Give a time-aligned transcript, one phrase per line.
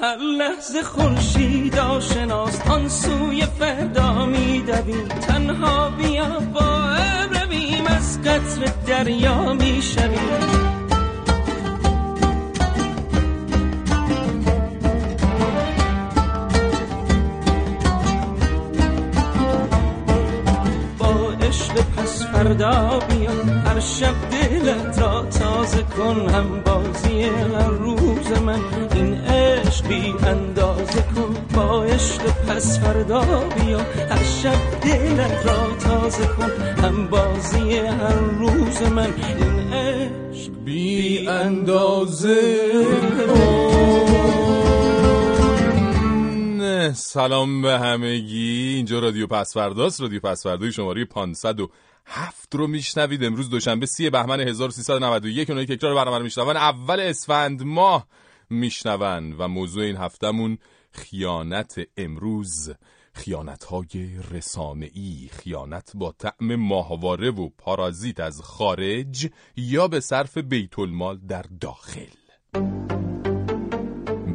[0.00, 5.08] هر لحظه خورشید آشناست آن سوی فردا میدویم.
[5.08, 7.46] تنها بیا با ابر
[7.96, 10.75] از قطر دریا می‌شویم.
[22.36, 23.30] فردا بیا
[23.64, 28.60] هر شب دلت را تازه کن هم بازی هر روز من.
[28.94, 33.78] این عشق بی اندازه کن با عشق پس فردا بیا
[34.10, 36.50] هر شب دلت را تازه کن
[36.84, 39.14] هم بازی هر روز من.
[39.38, 42.42] این عشق بی اندازه
[46.94, 48.74] سلام به همگی.
[48.76, 51.04] اینجا رادیو پسورداست رادیو پسوردای شماره
[52.06, 53.24] 507 رو میشنوید.
[53.24, 56.56] امروز دوشنبه 3 بهمن 1391 اونایی که تکرار برنامه رو میشنون.
[56.56, 58.06] اول اسفند ماه
[58.50, 60.58] میشنون و موضوع این هفتمون
[60.92, 62.70] خیانت امروز
[63.12, 70.38] خیانت های رسانه ای خیانت با طعم ماهواره و پارازیت از خارج یا به صرف
[70.38, 72.06] بیت المال در داخل.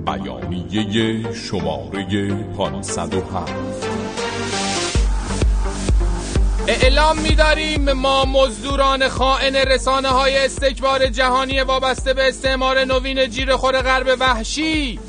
[0.06, 4.71] بیانیه شماره 507
[6.72, 14.18] اعلام می‌داریم ما مزدوران خائن رسانه های استکبار جهانی وابسته به استعمار نوین جیرخور غرب
[14.20, 15.00] وحشی.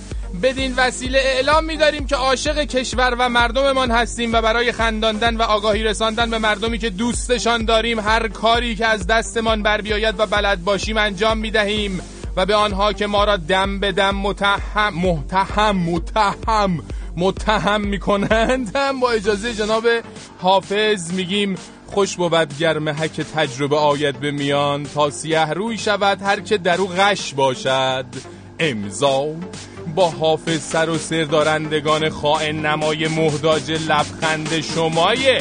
[0.42, 5.82] بدین وسیله اعلام می‌داریم که عاشق کشور و مردممان هستیم و برای خنداندن و آگاهی
[5.82, 10.64] رساندن به مردمی که دوستشان داریم هر کاری که از دستمان بر بیاید و بلد
[10.64, 12.00] باشیم انجام می‌دهیم.
[12.36, 16.82] و به آنها که ما را دم به دم متهم متهم متهم
[17.16, 18.76] متهم می‌کنند.
[18.76, 19.84] هم با اجازه جناب
[20.38, 21.54] حافظ میگیم
[21.86, 24.84] خوش بود گرم حک تجربه آید به میان.
[24.84, 28.06] تا سیه روی شود هر که در او غش باشد.
[28.58, 29.26] امضا.
[29.94, 35.40] با حافظ سر و سر دارندگان خائن نمای محتاج لبخند شمای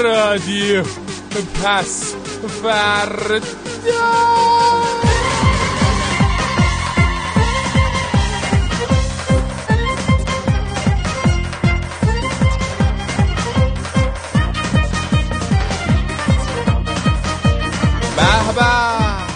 [0.00, 0.84] رادیو.
[1.64, 2.14] پس
[2.62, 4.65] فردا.
[18.56, 19.26] به.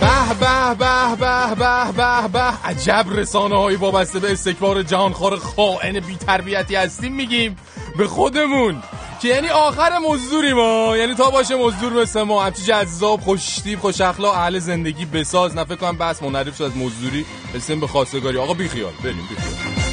[0.00, 2.42] به به به به به به.
[2.64, 7.56] عجب رسانه های وابسته به استکبار جهانخوار خائن بی تربیتی هستیم میگیم
[7.98, 8.82] به خودمون.
[9.22, 12.42] که یعنی آخر مزدوری ما یعنی تا باشه مزدور مثل ما.
[12.42, 15.56] همچی جذاب خوشتیب خوش اخلاق اهل زندگی بساز.
[15.56, 17.24] نفکر کنم بس منعرف شد از مزدوری.
[17.54, 18.38] اسم به خواستگاری.
[18.38, 19.91] آقا بیخیال بریم بیخیال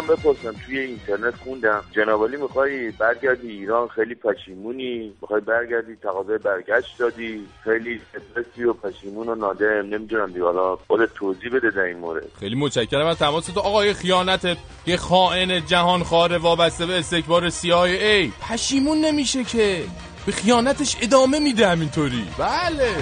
[0.00, 1.84] خواستم بپرسم توی اینترنت خوندم.
[1.92, 5.12] جنابالی می‌خوای برگردی ایران؟ خیلی پشیمونی.
[5.20, 7.46] می‌خوای برگردی؟ تقاضای برگشت دادی.
[7.64, 9.66] خیلی استرسی و پشیمون و نادم.
[9.66, 10.42] نمی‌دونم دیگه.
[10.44, 12.24] حالا خودت توضیح بده در این مورد.
[12.40, 13.06] خیلی متشکرم.
[13.06, 19.44] از تماس تو آقای خیانت یه خائن جهان خاره وابسته به استکبار CIA پشیمون نمیشه
[19.44, 19.84] که.
[20.26, 22.24] به خیانتش ادامه میده همینطوری.
[22.38, 22.94] بله.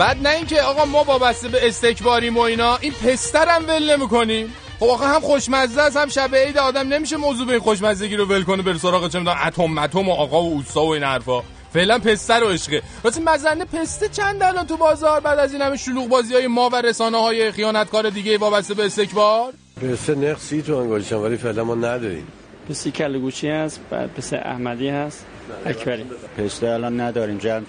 [0.00, 4.86] بعد نه اینکه آقا ما وابسته به استکباریم و اینا این پسترم ول نمی‌کنیم خب
[4.86, 8.42] آقا هم خوشمزه است هم شب عید آدم نمیشه موضوع به این خوشمزگی رو ول
[8.42, 11.42] کنه بر سراغ چه می‌دونم اتم متم و آقا و اوستا و این حرفا.
[11.72, 12.82] فعلا پستر و عشقه.
[13.04, 16.68] واسه مزنه پسته چند الان تو بازار بعد از این همه شلوغ بازی های ما
[16.68, 21.64] و رسانه های خیانتکار دیگه وابسته به استکبار؟ پسته نرخ سی تومن گذاشتم ولی فعلا
[21.64, 22.26] ما نداریم.
[22.70, 25.26] پستی کله گوچی هست بعد پسته احمدی هست.
[25.66, 26.04] اکبری.
[26.38, 27.62] پسته الان نداریم جمع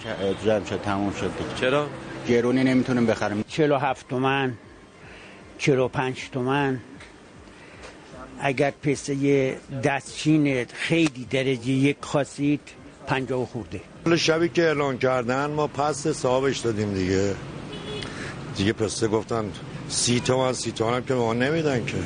[0.46, 1.60] جمع شد تموم شد دیگه.
[1.60, 1.86] چرا؟
[2.28, 3.44] گرونی نمی‌تونیم بخریم.
[3.48, 4.54] 47 تومن
[5.58, 6.80] 45 تومن
[8.40, 12.60] اگر پسته دستچین خیلی درجه یک خواستید
[13.06, 13.80] پنجاه و خورده.
[14.04, 17.34] حالا شبی که اعلان کردن ما پس حسابش دادیم دیگه.
[18.56, 19.44] دیگه پسته گفتن
[19.88, 21.96] سی تومن سی تومن هم که ما نمیدن که.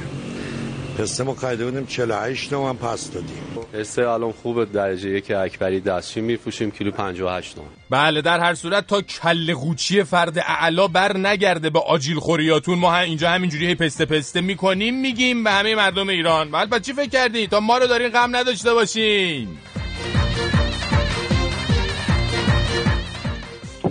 [0.98, 3.36] پسته ما خریده بودیم 48 تومن پس دادیم.
[3.72, 8.86] پسته الان خوبه درجه یک اکبری دستشی میفروشیم؟ کیلو 58 تومن بله در هر صورت
[8.86, 12.78] تا کل قوچی فرد اعلا بر نگرده به آجیل خوریاتون.
[12.78, 16.50] ما اینجا همینجوری هی پسته پسته می‌کنیم میگیم به همه مردم ایران.
[16.50, 19.48] بله چی فکر کردی تا ما رو دارین غم نداشته باشین.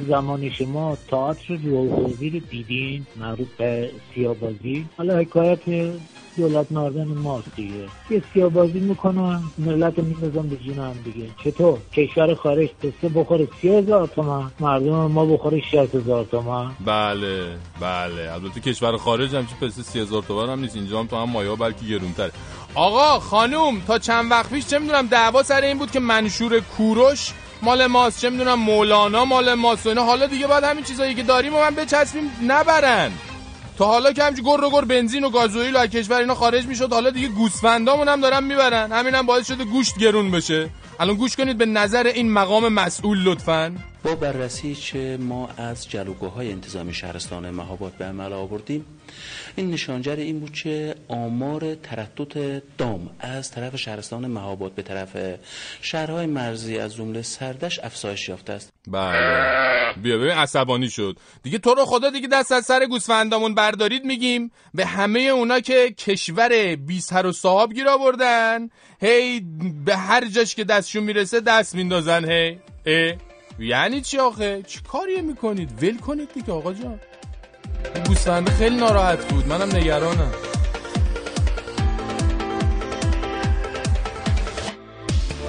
[0.07, 5.59] زمان شما تئاتر روحوزی رو دیدین مربوط به سیابازی حالا حکایت
[6.37, 7.73] دولت مردن ماست دیگه.
[8.09, 11.29] یه سیابازی می‌کنن ملت میندازن به جون هم دیگه.
[11.43, 17.57] چطور؟ کشور خارج پسته بخوره سی هزار تومن مردم ما بخوره شست هزار تومن بله
[17.81, 18.33] بله.
[18.33, 20.75] البته کشور خارج هم چی پسته سی هزار تومن هم نیست.
[20.75, 22.31] اینجا هم تو هم مایه بلکه گرونتره.
[22.75, 27.31] آقا خانوم تا چند وقت پیش چه می‌دونم دعوا سر این بود که منشور کوروش
[27.61, 30.03] مال ماست چه می‌دونم مولانا مال ماست و اینا.
[30.03, 33.11] حالا دیگه باید همین چیزایی که داریم و من بچسبیم نبرن.
[33.77, 37.09] تا حالا که همچه گر گر بنزین و گازوئیل و کشور اینا خارج می‌شد حالا
[37.09, 38.91] دیگه گوسفندامون هم دارن می‌برن.
[38.91, 40.69] همینم هم باعث شده گوشت گرون بشه.
[40.99, 43.75] الان گوش کنید به نظر این مقام مسئول لطفا.
[44.05, 48.85] با بررسی که ما از جلوگاه های انتظامی شهرستان مهاباد به عمل آوردیم
[49.55, 55.17] این نشانجر این بود که آمار تردد دام از طرف شهرستان مهاباد به طرف
[55.81, 58.73] شهرهای مرزی از جمله سردش افزایش یافته است.
[58.87, 59.93] بله.
[60.03, 61.17] بیا ببین عصبانی شد.
[61.43, 64.51] دیگه تو رو خدا دیگه دست از سر گوسفندامون بردارید میگیم.
[64.73, 68.69] به همه اونا که کشور بی سر و صاحب گیر آوردن
[69.01, 69.45] هی
[69.85, 73.15] به هر جاش که دستشون می‌رسه دست میندازن هی اه.
[73.59, 76.99] یعنی چی آخه؟ چی کاری می‌کنید؟ ول کنید دیگه آقا جان.
[78.07, 79.47] گوسفند خیلی ناراحت بود.
[79.47, 80.31] منم نگرانم.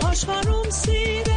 [0.02, 1.36] آشخارم سیده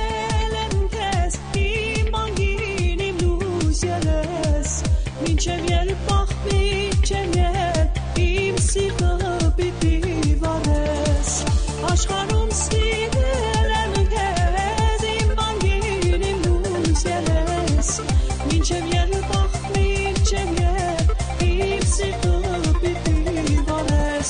[5.40, 5.90] Çeviri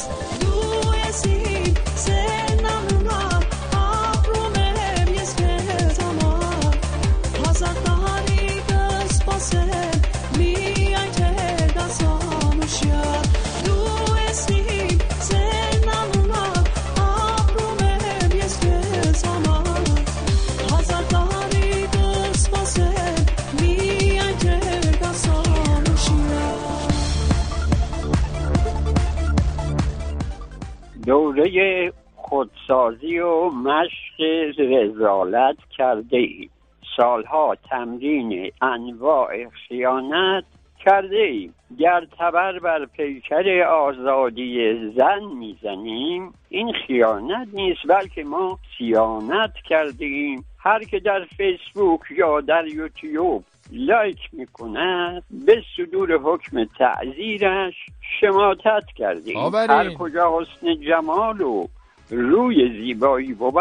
[0.08, 0.29] ます。
[32.40, 34.22] خودسازی و مشق
[34.60, 36.50] رزالت کرده ایم
[36.98, 40.44] سالها تمرین انواع خیانت
[40.86, 49.54] کرده ایم گر تبر بر پیکر آزادی زن می‌زنیم این خیانت نیست بلکه ما سیانت
[49.70, 50.46] کرده ایم.
[50.60, 57.76] هر که در فیسبوک یا در یوتیوب لایک می‌کند به صدور حکم تعذیرش
[58.20, 59.38] شماتت کردیم.
[59.56, 61.68] هر کجا حسن جمال و
[62.12, 63.54] روی زیبایی بود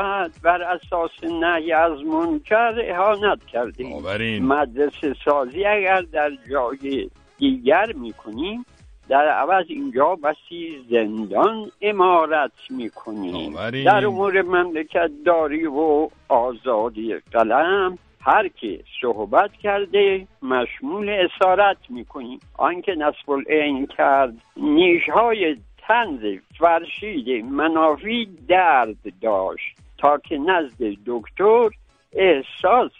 [0.43, 4.03] بر اساس نهی از منکر اهانت کردیم.
[4.47, 8.67] مدرسه سازی اگر در جای دیگر می‌کنیم
[9.09, 13.55] در عوض اینجا بسی زندان امارت می‌کنیم.
[13.71, 22.95] در امور مملکت داری و آزادی قلم هر که صحبت کرده مشمول اسارت می‌کنیم آنکه
[22.95, 25.56] نصب العین کرد نیشهای
[25.88, 26.20] تنز
[26.58, 31.68] فرشید منافی درد داشت تا که نزد دکتر
[32.12, 32.92] احساس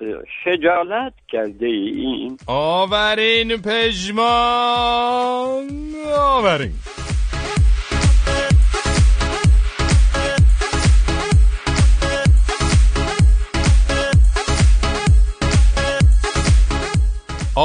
[0.45, 4.18] خجالت کرده ایم آورین پژمان
[6.18, 6.73] آورین.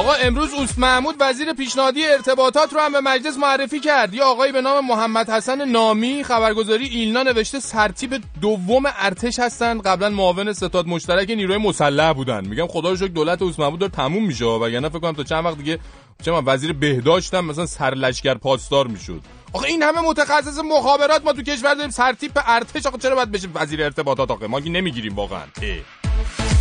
[0.03, 4.13] آقا امروز اوست محمود وزیر پیشنهادی ارتباطات رو هم به مجلس معرفی کرد.
[4.13, 9.81] یه آقایی به نام محمد حسن نامی خبرگزاری ایلنا نوشته سرتیپ دوم ارتش هستن.
[9.81, 12.48] قبلا معاون ستاد مشترک نیروی مسلح بودن.
[12.48, 14.45] میگم خدا رو شکر دولت اوست محمود داره تموم میشه.
[14.45, 15.79] وگرنه فکر کنم تا چند وقت دیگه
[16.25, 19.22] چه من وزیر بهداشت هم مثلا سرلشکر پاسدار می‌شد.
[19.53, 21.91] آخه این همه متخصص مخابرات ما تو کشور داریم.
[21.91, 25.43] سرتیپ ارتش آخه چرا باید بشه وزیر ارتباطات؟ آخه ما نمی‌گیریم واقعا.
[25.62, 26.52] اه.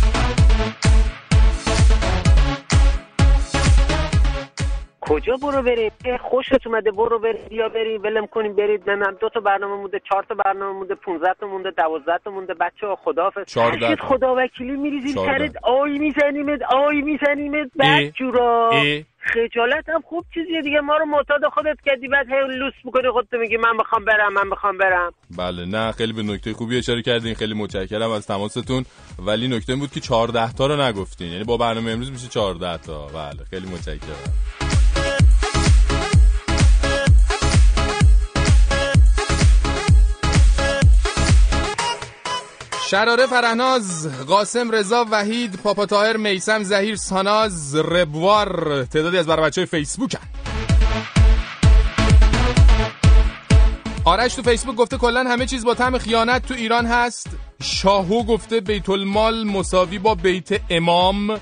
[5.09, 8.89] کجا برو بریم اه، خوشت اومده برو بریم بیا بریم ولم کنیم برید.
[8.89, 12.53] نمی‌دونم دو تا برنامه مونده چهار تا برنامه مونده 15 تا مونده 12 تا مونده.
[12.53, 13.57] بچه ها خداحافظ.
[14.01, 15.15] خدا وکیلی میریزیم.
[15.25, 15.55] سرت.
[15.63, 18.69] آی میزنیمت آی میزنیمت اه، بعد جورا.
[18.73, 19.01] اه.
[19.33, 20.79] خجالت هم خوب چیزیه دیگه.
[20.79, 24.47] ما رو معتاد خودت کردی بعد هی لوس می‌کنی خودت میگی من می‌خوام برم من
[24.47, 25.11] می‌خوام برم.
[25.37, 27.33] بله نه خیلی به نکته خوبی اشاره کردین.
[27.33, 28.85] خیلی متشکرم از تماستون.
[29.25, 31.31] ولی نکته این بود که 14 تا رو نگفتین.
[31.31, 33.07] یعنی با برنامه امروز میشه 14 تا.
[33.07, 34.62] بله خیلی متشکرم.
[42.93, 49.61] شراره فرهناز قاسم رضا وحید پاپا طاهر میسم زهیر ساناز ربوار تعدادی از بر بچه
[49.61, 50.21] های فیسبوک هن.
[54.05, 57.27] آرش تو فیسبوک گفته کلا همه چیز با طعم خیانت تو ایران هست.
[57.61, 61.39] شاهو گفته بیت المال مساوی با بیت امام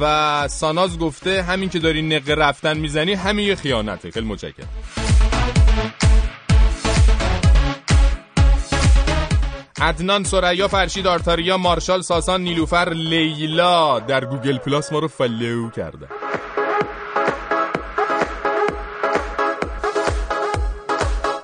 [0.00, 4.10] و ساناز گفته همین که داری نقه رفتن می‌زنی همین یه خیانته.
[4.10, 4.68] خیلی متشکرم.
[9.82, 16.08] عدنان سریا فرشید آرتاریا مارشال ساسان نیلوفر لیلا در Google Plus ما رو follow کرده.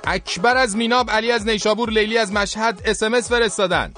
[0.07, 3.93] اکبر از میناب علی از نیشابور لیلی از مشهد SMS فرستادن.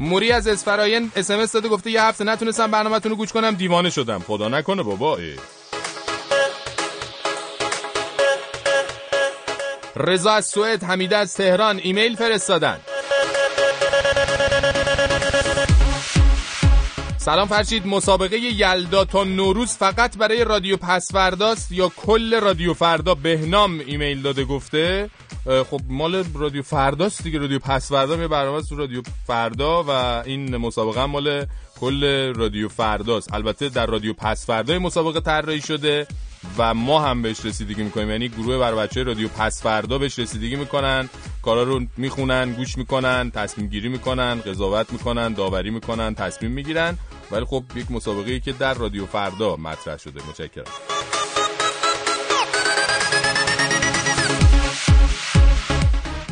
[0.00, 3.50] موری از اسفراین SMS داده گفته یه هفته نتونستم برنامه‌تون رو گوش کنم.
[3.50, 4.18] دیوانه شدم.
[4.18, 5.16] خدا نکنه بابا.
[5.16, 5.36] ای.
[10.02, 11.80] رضا از سوئد حمیده از تهران.
[11.82, 12.78] ایمیل فرستادن.
[17.16, 17.86] سلام فرشید.
[17.86, 24.44] مسابقه یلدا تا نوروز فقط برای رادیو پسورداست یا کل رادیو فردا؟ بهنام ایمیل داده
[24.44, 25.10] گفته.
[25.70, 27.38] خب مال رادیو فرداست دیگه.
[27.38, 31.46] رادیو پسوردا یه برنامه رادیو فردا و این مسابقه مال
[31.82, 33.34] کل رادیو فرداست.
[33.34, 36.06] البته در رادیو پسفردا این مسابقه طراحی شده
[36.58, 38.10] و ما هم بهش رسیدگی می‌کنیم.
[38.10, 41.08] یعنی گروه بر و بچه رادیو پس فردا بهش رسیدگی می‌کنن.
[41.42, 46.98] کارا رو می‌خونن گوش می‌کنن تصمیم گیری می‌کنن قضاوت می‌کنن داوری می‌کنن تصمیم می‌گیرن.
[47.30, 50.20] ولی خب یک مسابقه ای که در رادیو فردا مطرح شده.
[50.28, 51.01] متشکرم.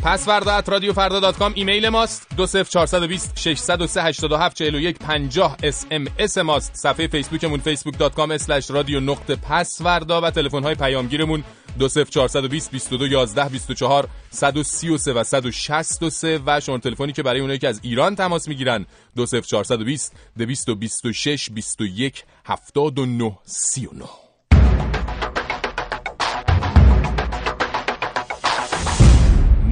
[0.03, 2.27] پس فردا at رادیو فردا dot com ایمیل ماست.
[2.37, 5.57] دو صفر چارصد و بیست ششصد و سه هشتاد و هفت چهل و یک پنجاه
[5.63, 6.75] SMS ماست.
[6.75, 11.45] صفحه فیسبوکمون Facebook dot com slash رادیو نقطه پس فردا و تلفن های پیامگیرمون.
[11.79, 14.63] دو سف چار سد و بیست بیست و دو یازده بیست و چهار سد و
[14.63, 17.59] سی و سه و سد و شست و سه و شمار تلفنی که برای اونایی
[17.59, 21.07] که از ایران تماس می‌گیرن دو سف چار سد و بیست دو بیست و بیست
[21.07, 24.20] و شش بیست و یک هفتاد و نه سی و نه.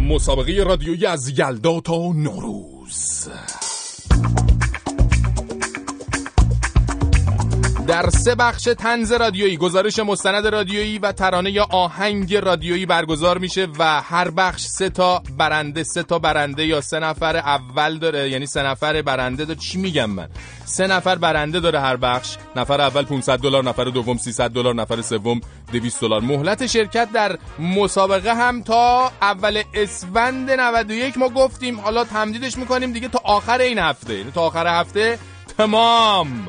[0.09, 3.29] مسابقه رادیویی از یلدا تا نوروز.
[7.89, 13.69] در سه بخش تنز رادیویی گزارش مستند رادیویی و ترانه یا آهنگ رادیویی برگزار میشه
[13.79, 18.47] و هر بخش سه تا برنده سه تا برنده یا سه نفر اول داره یعنی
[18.47, 19.61] سه نفر برنده داره.
[19.61, 20.29] چی میگم من؟
[20.65, 25.03] سه نفر برنده داره هر بخش نفر اول 500 دلار نفر دوم 300 دلار نفر
[25.03, 25.41] سوم
[25.73, 26.21] 200 دلار.
[26.21, 33.09] مهلت شرکت در مسابقه هم تا اول اسفند 91 ما گفتیم حالا تمدیدش می‌کنیم دیگه
[33.09, 34.15] تا آخر این هفته.
[34.15, 35.19] یعنی تا آخر هفته
[35.59, 36.49] تمام.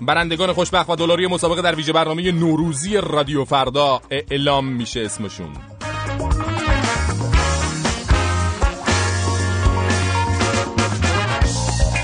[0.00, 5.52] برندگان خوشبخت و دلاری مسابقه در ویژه برنامه نوروزی رادیو فردا اعلام میشه اسمشون.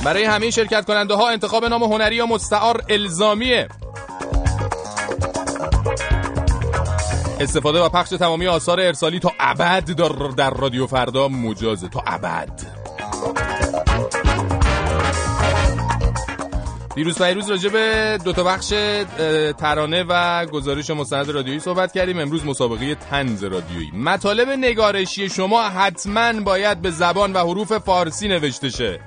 [0.04, 3.68] برای همه شرکت کننده ها انتخاب نام هنری یا مستعار الزامیه.
[7.40, 9.84] استفاده و پخش تمامی آثار ارسالی تا ابد
[10.36, 12.60] در, رادیو فردا مجازه تا ابد.
[16.96, 18.68] دیروز پیروز راجع به دو تا بخش
[19.58, 22.18] ترانه و گزارش مستند رادیویی صحبت کردیم.
[22.18, 23.90] امروز مسابقه تنز رادیویی.
[23.90, 29.00] مطالب نگارشی شما حتما باید به زبان و حروف فارسی نوشته شه.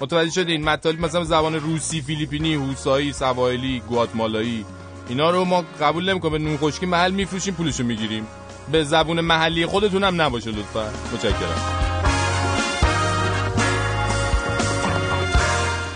[0.00, 4.64] متوجه شدین؟ مطالب مثلا زبان روسی فیلیپینی هوسایی سواحلی گواتمالایی
[5.08, 6.32] اینا رو ما قبول نمی‌کنیم.
[6.32, 8.26] به نون خشکی محل میفروشیم پولشو می‌گیریم.
[8.72, 10.90] به زبون محلی خودتون هم نباشه لطفا.
[11.12, 11.93] متشکرم.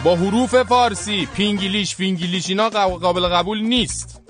[0.09, 4.21] با حروف فارسی پینگلیش فینگلیش اینا قا- قابل قبول نیست.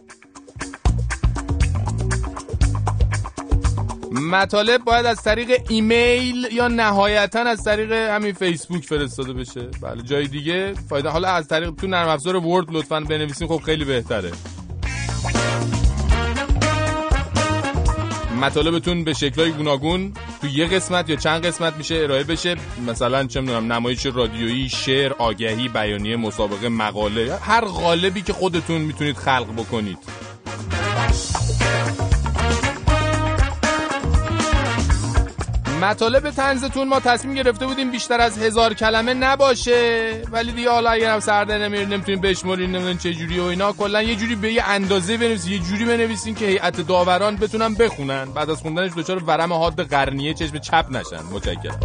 [4.13, 9.61] مطالب باید از طریق ایمیل یا نهایتا از طریق همین فیسبوک فرستاده بشه.
[9.83, 13.49] بله جای دیگه فایده حالا از طریق تو نرم افزار Word لطفا بنویسین.
[13.49, 14.33] خب خیلی بهتره.
[18.41, 22.57] مطالبتون به شکلهای گوناگون تو یه قسمت یا چند قسمت میشه ارائه بشه.
[22.87, 29.17] مثلا چه می‌دونم نمایش رادیویی شعر آگهی بیانیه مسابقه مقاله هر قالبی که خودتون می‌تونید
[29.17, 29.99] خلق بکنید.
[35.81, 40.23] مطالب تنزتون ما تصمیم گرفته بودیم بیشتر از هزار کلمه نباشه.
[40.31, 43.73] ولی دیگه حالا اگر هم سرده نمیر نمی‌تونیم بشمارین نمی‌دونین چه جوری و اینا.
[43.73, 48.25] کلا یه جوری به یه اندازه بنویسین یه جوری بنویسین که هیئت داوران بتونن بخونن.
[48.25, 51.23] بعد از خوندنش دچار ورم حاد قرنیه چشم چپ نشن.
[51.33, 51.81] متشکرم.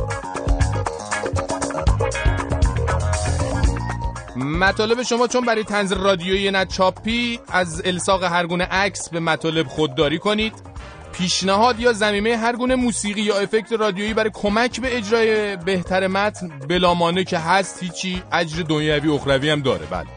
[4.36, 9.68] مطالب شما چون برای تنز رادیویی نه چاپی از الساق هر گونه عکس به مطالب
[9.68, 10.73] خودداری کنید.
[11.13, 16.50] پیشنهاد یا زمینه هر گونه موسیقی یا افکت رادیویی برای کمک به اجرای بهتر متن
[16.70, 19.86] بلامانه که هست هیچی اجر دنیوی اخروی هم داره.
[19.86, 20.08] بله.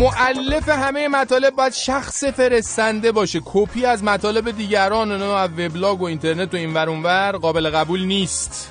[0.00, 3.40] معلف همه مطالب باید شخص فرستنده باشه.
[3.44, 8.68] کپی از مطالب دیگران و وبلاگ و اینترنت و این ور اونور قابل قبول نیست.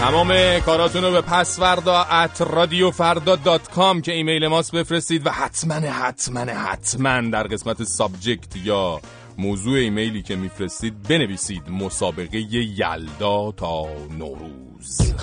[0.00, 5.26] تمام کاراتون رو به پس فردا at رادیو فردا dot com که ایمیل ماست بفرستید
[5.26, 9.00] و حتما حتما حتما در قسمت subject یا
[9.38, 13.82] موضوع ایمیلی که میفرستید بنویسید مسابقه یلدا تا
[14.18, 15.14] نوروز.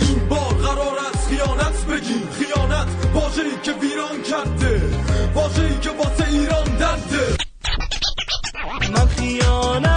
[0.00, 2.28] این بار قرار است خیانت بگیم.
[2.30, 4.82] خیانت واژه‌ای که ویران کرده.
[5.34, 7.36] واژه‌ای که واسه ایران درده.
[8.94, 9.95] من خیانت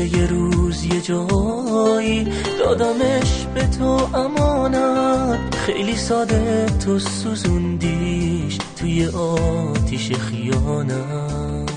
[0.00, 2.28] که یه روز یه جایی
[2.58, 5.54] دادمش به تو امانت.
[5.54, 11.69] خیلی ساده تو سوزوندیش توی آتیش خیانت.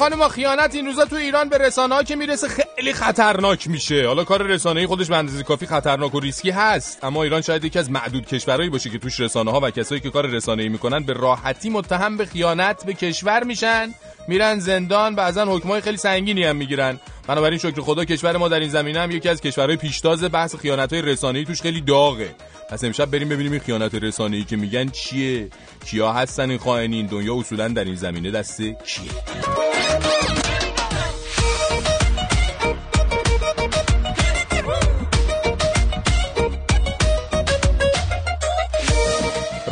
[0.00, 2.48] خانم خیانت این روزا تو ایران به رسانه ها که می‌رسه
[2.80, 4.06] خیلی خطرناک میشه.
[4.06, 7.04] حالا کار رسانه‌ای خودش به اندازه کافی خطرناک و ریسکی هست.
[7.04, 10.10] اما ایران شاید یکی از معدود کشورهایی باشه که توش رسانه ها و کسایی که
[10.10, 13.94] کار رسانه‌ای می‌کنن به راحتی متهم به خیانت به کشور میشن.
[14.28, 17.00] میرن زندان بعضا حکمای خیلی سنگینی هم می‌گیرن.
[17.26, 20.92] بنابراین شکر خدا کشور ما در این زمینه هم یکی از کشورهای پیشتاز بحث خیانت
[20.92, 22.34] های رسانه‌ای توش خیلی داغه.
[22.70, 25.48] پس امشب بریم ببینیم این خیانت رسانه‌ای که میگن چیه؟
[25.86, 29.10] کیا هستن این خائنین؟ دنیا اصولا در این زمینه دست کیه؟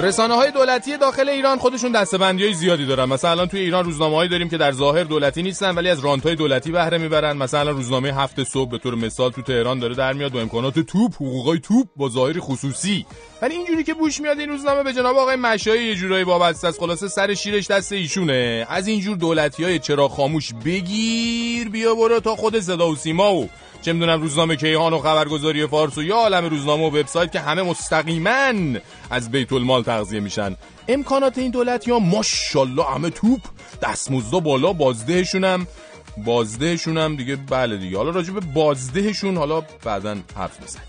[0.00, 3.04] رسانه های دولتی داخل ایران خودشون دستبندی های زیادی دارن.
[3.04, 6.34] مثلا الان توی ایران روزنامه داریم که در ظاهر دولتی نیستن ولی از رانت های
[6.37, 7.37] دولتی بهره می‌برن.
[7.37, 11.14] مثلا روزنامه هفت صبح به طور مثال تو تهران داره در میاد با امکانات توپ
[11.14, 13.06] حقوقای توپ با ظاهر خصوصی.
[13.42, 16.80] ولی اینجوری که بوش میاد این روزنامه به جناب آقای مشایی یه جورایی وابسته است.
[16.80, 18.66] خلاصه سر شیرش دست ایشونه.
[18.68, 23.48] از اینجور دولتی های چرا خاموش بگیر بیا برو تا خود صدا و سیما و
[23.82, 27.62] چه می‌دونم روزنامه کیهان و خبرگزاری فارس و یا عالم روزنامه و وبسایت که همه
[27.62, 28.78] مستقیما
[29.10, 30.56] از بیت المال تغذیه میشن.
[30.88, 33.40] امکانات این دولت یا ماشاءالله همه توپ.
[33.82, 35.66] دستمزدا بالا بازدهشون هم
[36.24, 37.96] بازدهشون هم دیگه بله دیگه.
[37.96, 40.80] حالا راجع به بازدهشون حالا بعدا حرف میزن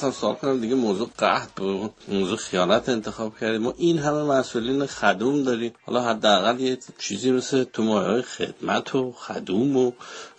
[0.00, 3.62] خواستم سوال کنم دیگه موضوع قهد بود موضوع خیانت انتخاب کردیم.
[3.62, 5.72] ما این همه مسئولین خدوم داریم.
[5.86, 9.92] حالا حداقل یه چیزی مثل تو مایه خدمت و خدوم و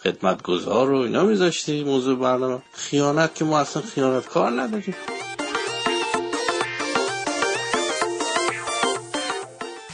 [0.04, 2.62] خدمتگزار و اینا میذاشتی موضوع برنامه.
[2.74, 4.95] خیانت که ما اصلا خیانت کار نداریم.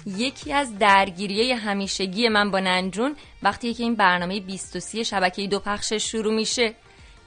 [0.05, 5.93] یکی از درگیری همیشگی من با ننجون وقتی که این برنامه 23 شبکه دو پخش
[5.93, 6.75] شروع میشه.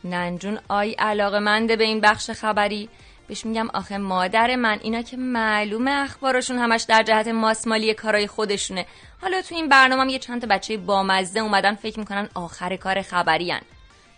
[0.04, 2.88] ننجون آی علاقه منده به این بخش خبری.
[3.28, 8.86] بهش میگم آخه مادر من اینا که معلومه اخبارشون همش در جهت ماسمالی کارای خودشونه.
[9.22, 13.50] حالا تو این برنامه یه چند تا بچه بامزه اومدن فکر می‌کنن آخر کار خبری
[13.50, 13.60] هن.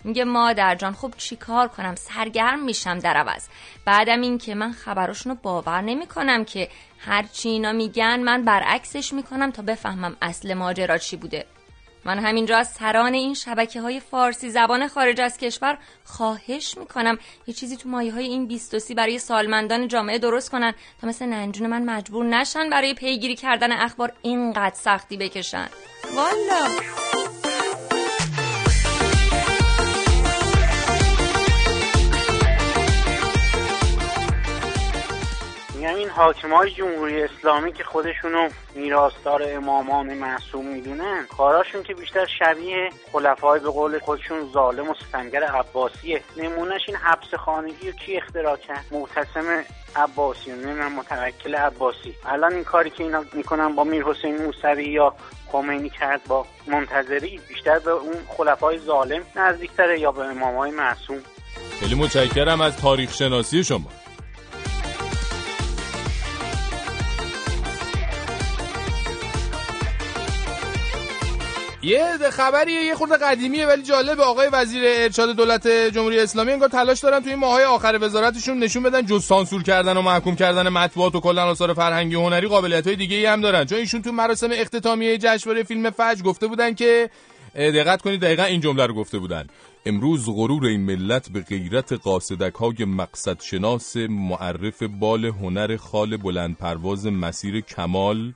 [0.05, 3.49] میگه مادر جان خب چی کار کنم؟ سرگرم میشم در عوض.
[3.85, 6.69] بعدم این که من خبراشونو باور نمی‌کنم که
[6.99, 11.47] هرچی اینا میگن من برعکسش می‌کنم تا بفهمم اصل ماجرا چی بوده.
[12.05, 17.19] من همینجا از سران این شبکه های فارسی زبان خارج از کشور خواهش می‌کنم.
[17.47, 21.67] یه چیزی تو مایه های این بیستوسی برای سالمندان جامعه درست کنن تا مثل ننجون
[21.67, 25.69] من مجبور نشن برای پیگیری کردن اخبار اینقدر سختی بکشن.
[26.17, 27.22] والا.
[35.83, 42.27] میگم این حاکم های جمهوری اسلامی که خودشونو میراستار امامان معصوم می‌دونن کاراشون که بیشتر
[42.39, 46.23] شبیه خلفای به قول خودشون ظالم و ستمگر عباسیه.
[46.37, 49.65] نمونهش این حبس خانگی رو کی اختراع کرد؟ معتصم
[49.97, 52.15] عباسی نمی‌دونم متوکل عباسی.
[52.27, 55.15] الان این کاری که اینا می‌کنن با میر حسین موسوی یا
[55.53, 61.23] خمینی کرد با منتظری بیشتر به اون خلفای ظالم نزدیکتره یا به امامای معصوم.
[61.81, 64.02] خیلی متشکرم از تاریخ شناسی شما.
[71.85, 74.23] یه خبریه یه خورده قدیمیه ولی جالبه.
[74.23, 78.83] آقای وزیر ارشاد دولت جمهوری اسلامی انگار تلاش دارن توی این ماهای آخر وزارتشون نشون
[78.83, 82.87] بدن جز سانسور کردن و محکوم کردن مطبوعات و کلا آثار فرهنگی و هنری قابلیت
[82.87, 83.65] های دیگه ای هم دارن.
[83.65, 87.11] چون ایشون تو مراسم اختتامیه جشنواره فیلم فجر گفته بودن که
[87.55, 89.47] دقت کنید دقیقا این جمله رو گفته بودن.
[89.87, 96.57] امروز غرور این ملت به غیرت قاصدک های مقصد شناس معرف بال هنر خال بلند
[96.57, 98.33] پرواز مسیر کمال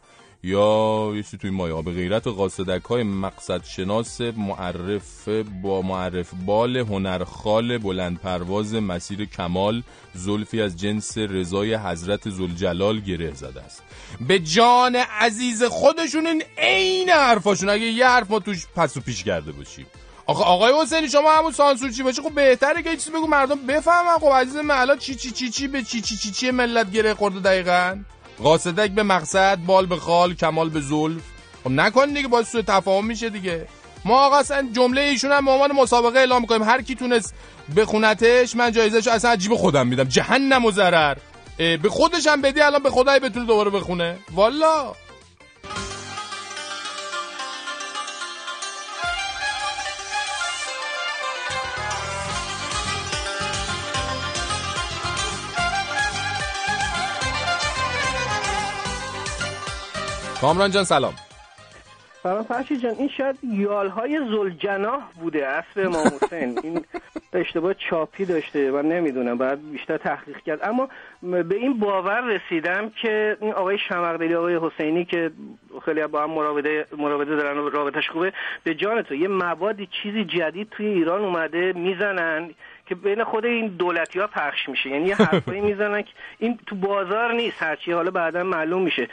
[0.46, 1.82] یا یه چیزی توی مایه.
[1.82, 5.28] به غیرت قاصدک های مقصد شناس معرف
[5.62, 9.82] با معرف بال هنر خال بلند پرواز مسیر کمال
[10.14, 13.82] زلفی از جنس رضای حضرت زلجلال گره زده است.
[14.28, 17.68] به جان عزیز خودشون این عین حرفاشون.
[17.68, 19.86] اگه یه حرف ما توش پس و پیش کرده باشیم.
[20.26, 24.18] آخه آقای حسینی شما همون سانسور چی؟ باشه خب بهتره که چیزی بگو مردم بفهمن.
[24.18, 27.14] خب عزیز من الان چی چی چی چی؟ به چی چی چی چی ملت گره
[27.14, 27.98] خورده دقیقا؟
[28.42, 31.22] قاصدک به مقصد بال به خال کمال به زلف.
[31.64, 33.66] خب نکن دیگه باعث سوء تفاهم میشه دیگه.
[34.04, 36.62] ما آقا اصلا جمله ایشون هم عنوان مسابقه اعلام می‌کنیم.
[36.62, 37.34] هر کی تونست
[37.76, 40.04] بخونتش من جایزش اصلا عجیب خودم میدم.
[40.04, 41.16] جهنم و ضرر.
[41.58, 44.16] به خودش هم بدی الان به خدای بتونه دوباره بخونه.
[44.34, 44.92] والا!
[60.46, 61.14] کامران جان سلام.
[62.22, 66.58] سلام فرشی جان این شاید یالهای زلجناح بوده اصل امام حسین.
[66.64, 66.84] این
[67.32, 70.60] اشتباه چاپی داشته من نمی‌دونم باید بیشتر تحقیق کرد.
[70.62, 70.88] اما
[71.22, 75.30] به این باور رسیدم که این آقای شمقدری آقای حسینی که
[75.84, 78.32] خیلی با هم مراوده مراوده دارن و رابطش خوبه
[78.64, 82.50] به جان تو یه موادی چیزی جدید توی ایران اومده می‌زنن
[82.86, 84.90] که بین خود این دولتی ها پخش میشه.
[84.90, 89.08] یعنی یه حرفایی می‌زنن که این تو بازار نیست هرچی حالا بعدا معلوم میشه.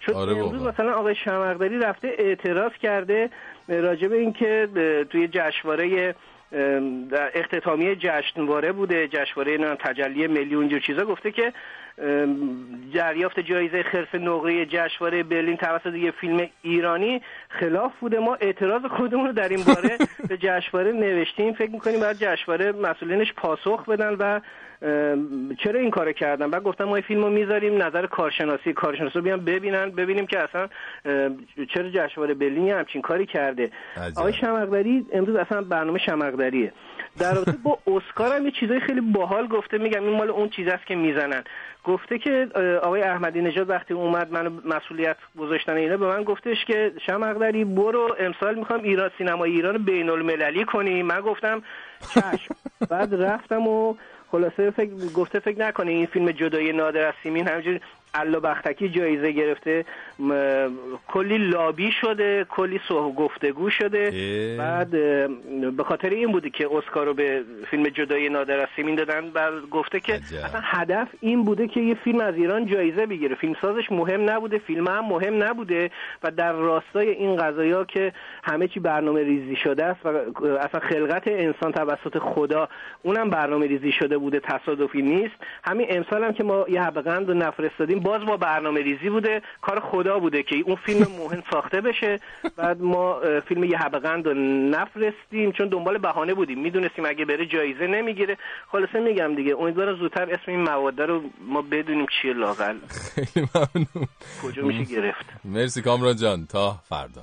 [0.00, 0.62] چون آره امروز.
[0.62, 3.30] مثلا آقای شمقدری رفته اعتراض کرده
[3.68, 4.68] راجع به اینکه
[5.10, 6.14] توی جشنواره
[7.10, 11.52] در اختتامیه جشنواره بوده جشنواره تجلی ملی و اینجور چیزا گفته که
[12.94, 19.26] دریافت جایزه خرس نقره جشنواره برلین توسط یه فیلم ایرانی خلاف بوده ما اعتراض خودمون
[19.26, 24.40] رو در این باره به جشنواره نوشتیم فکر می‌کنیم باید جشنواره مسئولینش پاسخ بدن و
[25.64, 29.22] چرا این کارو کردن؟ بعد گفتم ما این فیلم رو می‌ذاریم نظر کارشناسی کارشناس رو
[29.22, 30.68] بیان ببینن ببینیم که اصلا
[31.74, 33.70] چرا جشنواره برلین همچین کاری کرده.
[34.16, 36.72] آقای شمقدری امروز اصلا برنامه شمقدریه
[37.18, 40.68] در رابطه با اسکار هم یه چیزای خیلی باحال گفته میگم این مال اون چیز
[40.68, 41.44] است که می‌زنن.
[41.84, 42.48] گفته که
[42.82, 48.16] آقای احمدی نژاد وقتی اومد منو مسئولیت گذاشتن اینا به من گفتش که شمقدری برو
[48.20, 51.02] امسال می‌خوام ایران سینما ایران بین المللی کنی.
[51.02, 51.62] من گفتم
[52.14, 52.54] چشم.
[52.90, 53.94] بعد رفتم و
[54.30, 57.80] خلاصه فکر گفته فکر نکنه این فیلم جدای نادر از سیمین همینجوری
[58.14, 59.84] الا بختکی جایزه گرفته
[60.18, 60.68] م-
[61.08, 64.10] کلی لابی شده کلی صحبت گفتگو شده.
[64.12, 64.58] اه.
[64.58, 64.90] بعد
[65.76, 69.60] به خاطر این بوده که اسکار رو به فیلم جدای نادر از سیمین دادن و
[69.70, 73.34] گفته که اصلا هدف این بوده که یه فیلم از ایران جایزه بگیره.
[73.34, 75.90] فیلمسازش مهم نبوده فیلم هم مهم نبوده
[76.22, 80.08] و در راستای این قضايا که همه چی برنامه ریزی شده است و
[80.58, 82.68] اصلا خلقت انسان توسط خدا
[83.02, 85.34] اونم برنامه ریزی شده بوده تصادفی نیست.
[85.64, 89.80] همین امسال هم که ما یه حبقند رو نفرستادیم باز با برنامه ریزی بوده کار
[89.80, 92.20] خدا بوده که اون فیلم مهم ساخته بشه.
[92.56, 94.34] بعد ما فیلم یه حبقند رو
[94.70, 96.58] نفرستیم چون دنبال بهانه بودیم.
[96.58, 98.36] می‌دونستیم اگه بره جایزه نمی‌گیره.
[98.72, 102.76] خلاصه میگم دیگه امیدوارم زودتر اسم این مواده رو ما بدونیم چیه لاقل
[103.14, 104.08] خیلی ممنون.
[104.42, 105.26] کجا میشه گرفت.
[105.44, 106.46] مرسی کامران جان.
[106.46, 107.22] تا فردا.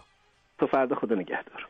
[0.60, 1.68] تو فردا خدا نگهدار.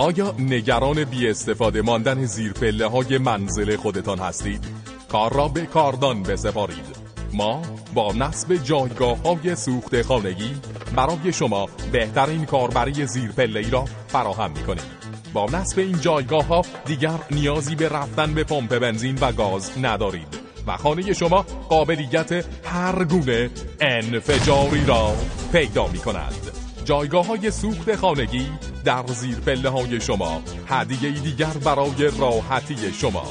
[0.00, 4.64] آیا نگران بی استفاده ماندن زیر پله های منزل خودتان هستید؟
[5.08, 6.96] کار را به کاردان بسپارید
[7.32, 7.62] ما
[7.94, 10.50] با نصب جایگاه های سوخت خانگی
[10.96, 14.84] برای شما بهترین کاربری زیر پله ای را فراهم می کنیم.
[15.32, 20.38] با نصب این جایگاه ها دیگر نیازی به رفتن به پمپ بنزین و گاز ندارید
[20.66, 25.14] و خانه شما قابلیت هر گونه انفجاری را
[25.52, 28.46] پیدا می کند جایگاه های سوخت خانگی
[28.84, 33.24] در زیر پله های شما هدیه دیگر برای راحتی شما.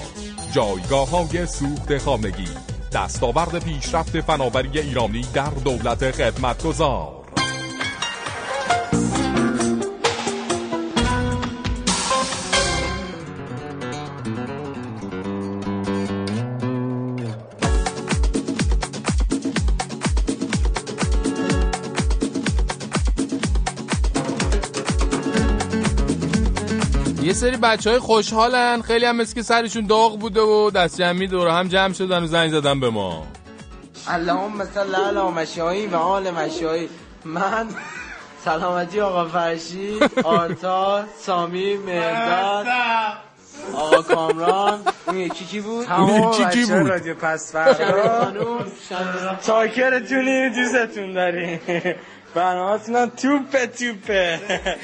[0.54, 2.48] جایگاه های سوخت خانگی
[2.94, 7.19] دستاورد پیشرفت فناوری ایرانی در دولت خدمتگزار.
[27.40, 28.82] سری بچه های خوشحالن.
[28.82, 32.28] خیلی هم مثل که سرشون داغ بوده و دست جمعی دور هم جمع شدن و
[32.28, 33.28] زنگ زدن به ما.
[34.08, 36.90] اللهم صل علی مشایی و آل مشایی
[37.26, 37.68] من
[38.46, 42.68] سلامتی آقا فرشی آرتا سامی مرداد
[43.74, 44.80] آقا کامران.
[45.08, 48.34] اون یکی کی بود؟ اون یکی کی بود؟ رادیو پس فردا.
[49.48, 51.60] چاکرتونی دوستتون داریم.
[52.36, 54.40] برنامه‌تون توپه توپه.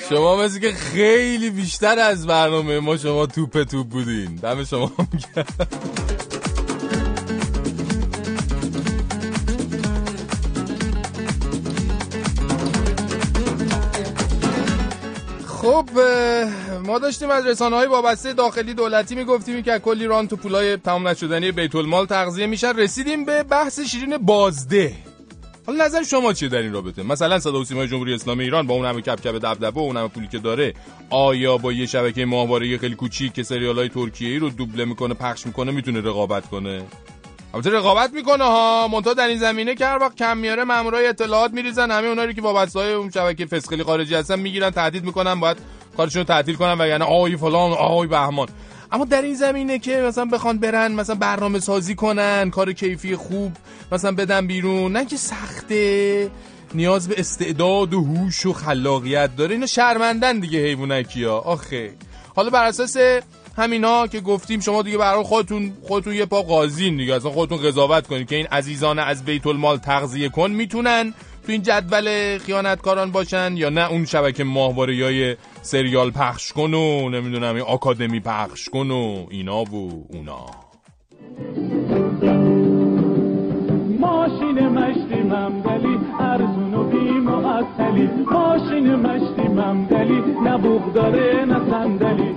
[0.09, 4.35] شما مثل که خیلی بیشتر از برنامه ما شما توپ توپ بودین.
[4.35, 4.91] دم شما.
[15.47, 15.89] خب
[16.83, 21.07] ما داشتیم از رسانه های وابسته داخلی دولتی می‌گفتیم که کلی ران تو پولای تمام
[21.07, 22.77] نشدنی بیت المال تغذیه میشن.
[22.77, 24.93] رسیدیم به بحث شیرین بازده.
[25.67, 28.73] حالا نظر شما چیه در این رابطه؟ مثلا صدا و سیمای جمهوری اسلامی ایران با
[28.73, 30.73] اون همه کپکپ دبدبه و اون همه پولی که داره
[31.09, 35.13] آیا با یه شبکه ماهواره خیلی کوچیک که سریال های ترکیه ای رو دوبله می‌کنه
[35.13, 36.83] پخش می‌کنه می‌تونه رقابت کنه؟
[37.53, 38.87] البته رقابت می‌کنه ها.
[38.91, 41.91] منتها در این زمینه که هر وقت کم میاره مامورای اطلاعات میریزن.
[41.91, 45.57] همه اونایی که وابسته های اون شبکه فسقلی خارجی هستن می‌گیرن تهدید می‌کنن باید
[45.97, 48.47] کارشون رو تعطیل کنن و یعنی آی فلان آی بهمان.
[48.95, 53.51] اما در این زمینه که مثلا بخوان برن مثلا برنامه سازی کنن کار کیفی خوب
[53.91, 56.29] مثلا بدن بیرون نه که سخته
[56.73, 59.51] نیاز به استعداد و هوش و خلاقیت داره.
[59.51, 61.39] اینو شرمندن دیگه حیوانکی ها.
[61.39, 61.93] آخه.
[62.35, 62.97] حالا بر اساس
[63.57, 68.07] همینا که گفتیم شما دیگه برای خودتون خودتون یه پا قاضین دیگه اصلا خودتون قضاوت
[68.07, 71.13] کنید که این عزیزان از بیت المال تغذیه کن می‌تونن
[71.45, 77.09] تو این جدول خیانتکاران باشن یا نه اون شبکه ماهواره های سریال پخش کن و
[77.09, 80.45] نمی‌دونم آکادمی پخش کن و اینا و اونا.
[83.99, 90.57] ماشین مشتی ممدلی ارزون و بی معطلی ماشین مشتی ممدلی نه
[91.45, 92.35] نه صندلی.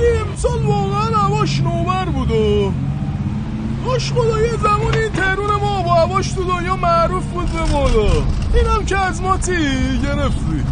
[0.00, 2.72] تهران تی امسال واقعا هواش نوبر بود و
[3.86, 8.10] کاش خدا یه زمان این تهرون ما با هواش تو دنیا معروف بود به بالا.
[8.54, 9.52] اینم که از ما تی
[10.02, 10.64] گرفتی؟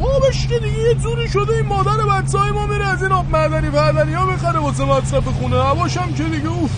[0.00, 3.30] آبش که دیگه یه جوری شده این مادر بچه های ما میره از این آب
[3.30, 5.62] معدنی پردنی ها بخره واسه مصرف خونه.
[5.62, 6.70] هواش هم که دیگه اوف.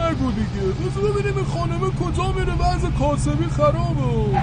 [0.00, 0.66] نگو دیگه.
[0.90, 2.52] بذار ببینیم این خانمه کجا میره.
[2.52, 4.38] وضع کاسبی خرابه.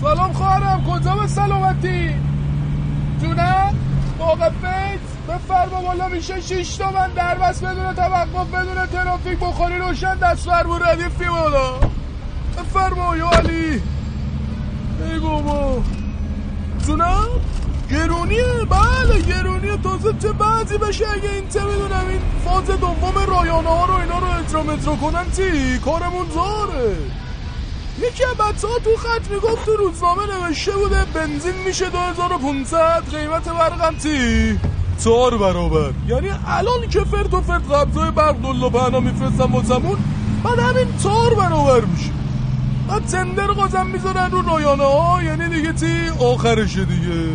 [0.00, 0.84] سلام خواهرم.
[0.84, 2.14] کجا به سلامتی؟
[3.20, 3.74] جونم؟
[4.18, 4.50] موقع
[5.28, 10.50] بفرما بالا میشه شیش تا من در بس بدون توقف بدون ترافیک بخوری روشن دست
[10.50, 11.78] فرمون ردیفی بالا.
[12.58, 13.82] بفرما یا علی.
[15.04, 15.82] ای بابا.
[16.86, 17.28] جونم
[17.90, 18.44] گرونیه.
[18.70, 19.76] بله گرونیه.
[19.76, 24.18] تازه چه بعضی بشه اگه این چه می‌دونم این فاز دوم رایانه ها رو اینا
[24.18, 26.96] رو اجرا مترو کنن چی؟ کارمون زاره.
[27.98, 33.48] یکی از بچه ها تو خط می‌گفت تو روزنامه نوشته بوده بنزین میشه 2500 قیمت
[33.48, 34.58] برقم چی؟
[34.98, 35.90] چهار برابر.
[36.08, 39.98] یعنی الان که فرد و فرد قبضای برق دلو پهنا میفرستن واسمون
[40.44, 42.10] بعد همین چهار برابر میشه.
[42.88, 47.28] بعد تندر قازم می‌ذارن رو رایانه ها یعنی دیگه تی آخرشه دیگه.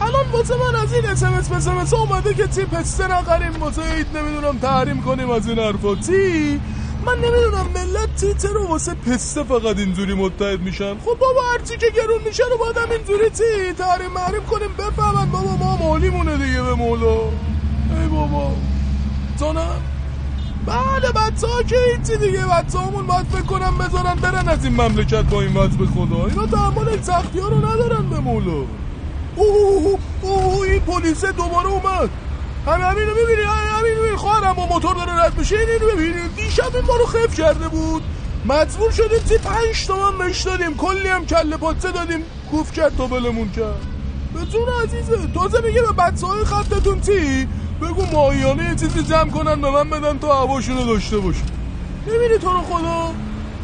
[0.00, 4.58] الان واسه من از این اسمس پسمس اومده که تی پسته نخریم واسه عید نمی‌دونم
[4.58, 5.94] تحریم کنیم از این حرفا.
[5.94, 6.60] تی
[7.04, 10.98] من نمی‌دونم ملت تیتر رو واسه پسته فقط اینجوری متحد میشن.
[10.98, 15.30] خب بابا هرچی که گرون میشه رو باید هم اینجوری تی تحریم محریم کنیم بفهمن
[15.30, 17.20] بابا ما مالیمونه دیگه به مولا.
[18.00, 18.52] ای بابا.
[19.38, 19.66] تو نه
[20.66, 25.22] بله بچه که هیچی دیگه بچه همون باید فکر کنم بذارن برن از این مملکت
[25.22, 26.26] با این وضع به خدا.
[26.26, 28.64] اینا تحمل این سختی ها رو ندارن به مولا.
[29.36, 32.10] اوه اوه این پلیسه دوباره اومد.
[32.66, 34.16] همین همین رو می‌بینی؟ همین می‌بینی.
[34.16, 35.56] خواهرم با موتور داره رد میشه.
[35.58, 36.28] این رو ببینی.
[36.36, 38.02] دیشب این ما رو خف کرده بود.
[38.46, 40.76] مجبور شدیم تی پنج تومن بهش دادیم.
[40.76, 42.24] کلی هم کله پاچه دادیم.
[42.50, 43.80] کوف کرد تا بلمون کرد.
[44.34, 47.48] به جون عزیزه تازه میگه به بچه های خطتون چی؟
[47.82, 51.44] بگو ماهیانه یه چیزی جمع کنن به من بدن تا هواشونو داشته باشم
[52.06, 53.14] نمیری تو رو خدا؟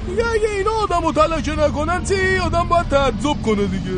[0.07, 3.91] دیگه اگه اینا آدم رو تلکه نکنن چی؟ آدم باید تعجب کنه دیگه.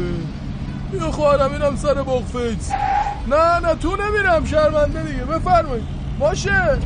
[0.92, 2.72] بیا خواهرم اینم سر بغفیت
[3.26, 5.24] نه نه تو نمیرم شرمنده دیگه.
[5.24, 5.85] بفرمایید.
[6.18, 6.78] باشه.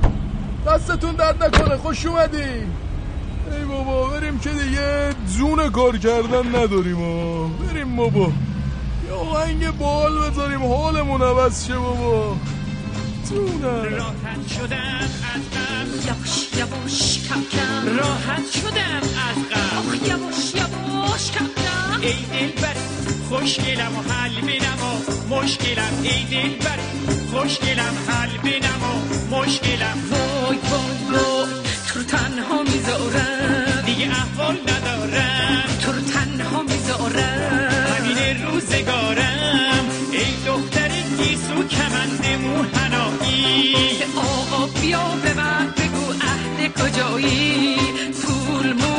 [0.66, 7.48] دستتون درد نکنه خوش اومدی ای بابا بریم که دیگه جون کار کردن نداریم ها
[7.48, 8.32] بریم بابا.
[9.08, 12.36] یا آهنگ بال بذاریم حالمون عوض شه بابا.
[13.90, 15.88] راحت شدم از غم.
[16.06, 17.96] یواش یواش کم کم.
[17.98, 20.06] راحت شدم از غم.
[20.08, 22.00] یواش یواش کم کم.
[22.00, 22.74] ای دل بر
[23.28, 24.92] خوشگلم و حل بنما
[25.30, 26.78] مشکلم ای دل بر
[27.30, 28.94] خوشگلم حل بنما
[29.30, 31.46] مشکلم وای وای وای
[31.86, 40.88] تو رو تنها می‌ذارم دیگه احوال ندارم تو رو تنها می‌ذارم همین روزگارم ای دختر
[41.18, 47.76] گیسو کمند موهنایی آقا بیا به من بگو اهل کجایی
[48.22, 48.95] پول مول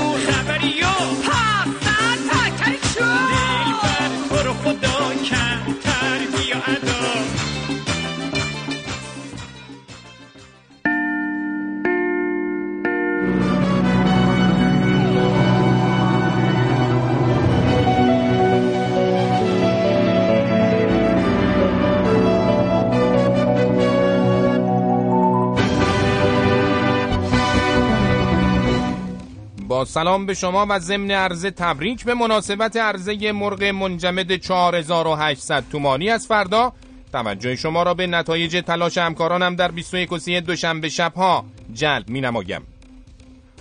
[29.68, 36.10] با سلام به شما و ضمن عرض تبریک به مناسبت عرضه مرغ منجمد 4800 تومانی
[36.10, 36.74] از فردا
[37.12, 42.22] توجه شما را به نتایج تلاش همکارانم در 21 و 3 دوشنبه شبها جلب می
[42.22, 42.62] نمایم.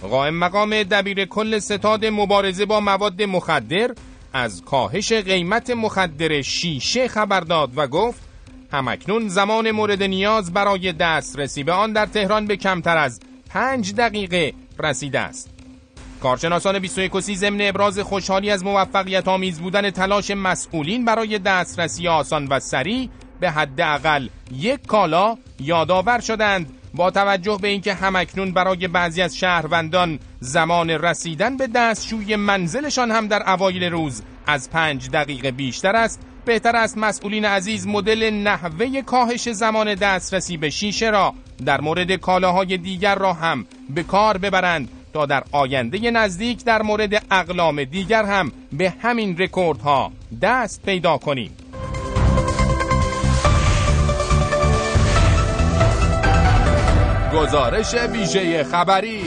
[0.03, 3.90] قائم مقام دبیر کل ستاد مبارزه با مواد مخدر
[4.33, 8.21] از کاهش قیمت مخدر شیشه خبر داد و گفت
[8.73, 14.53] همکنون زمان مورد نیاز برای دسترسی به آن در تهران به کمتر از پنج دقیقه
[14.79, 15.56] رسیده است.
[16.27, 22.09] کارشناسان 21 و 30 ضمن ابراز خوشحالی از موفقیت آمیز بودن تلاش مسئولین برای دسترسی
[22.09, 23.09] آسان و سریع
[23.41, 30.19] به حداقل یک کالا یادآور شدند با توجه به اینکه همکنون برای بعضی از شهروندان
[30.41, 36.77] زمان رسیدن به دستشوی منزلشان هم در اوایل روز از پنج دقیقه بیشتر است بهتر
[36.77, 41.35] است مسئولین عزیز مدل نحوه کاهش زمان دسترسی به شیشه را
[41.67, 44.89] در مورد کالاهای دیگر را هم به کار ببرند
[45.25, 51.57] در آینده نزدیک در مورد اقلام دیگر هم به همین رکوردها دست پیدا کنیم.
[57.35, 59.21] گزارش ویژه خبری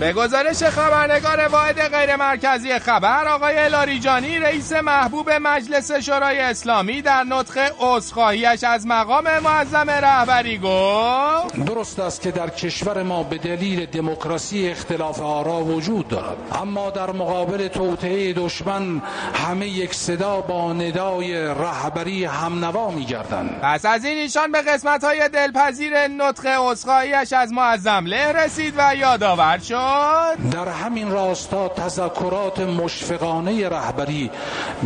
[0.00, 7.24] به گزارش خبرنگار واحد غیر مرکزی خبر آقای لاریجانی رئیس محبوب مجلس شورای اسلامی در
[7.24, 11.56] نطق عذرخواهیش از مقام معظم رهبری گفت.
[11.64, 16.36] درست است که در کشور ما به دلیل دموکراسی اختلاف آرا وجود دارد.
[16.62, 19.02] اما در مقابل توطئه دشمن
[19.34, 23.60] همه یک صدا با ندای رهبری همنوا می‌گردند.
[23.62, 28.94] پس از این ایشان به قسمت های دلپذیر نطق عذرخواهیش از معظم له رسید و
[28.96, 29.85] یادآور شد.
[30.52, 34.30] در همین راستا تذکرات مشفقانه رهبری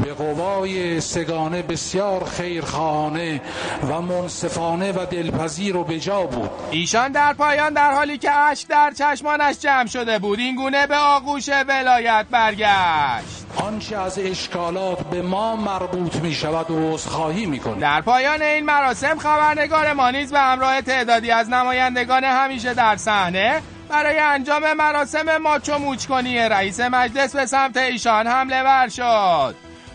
[0.04, 3.40] به قوای سگانه بسیار خیرخواهانه
[3.88, 6.50] و منصفانه و دلپذیر و بجا بود.
[6.70, 10.96] ایشان در پایان در حالی که اشک در چشمانش جمع شده بود این گونه به
[10.96, 13.40] آغوش ولایت برگشت.
[13.56, 18.64] آنچه از اشکالات به ما مربوط می شود و عذرخواهی می کنیم در پایان این
[18.64, 25.36] مراسم خبرنگار ما نیز به همراه تعدادی از نمایندگان همیشه در صحنه برای انجام مراسم
[25.36, 26.38] ماچو موچ کنی.
[26.38, 29.54] رئیس مجلس به سمت ایشان حمله ور شد.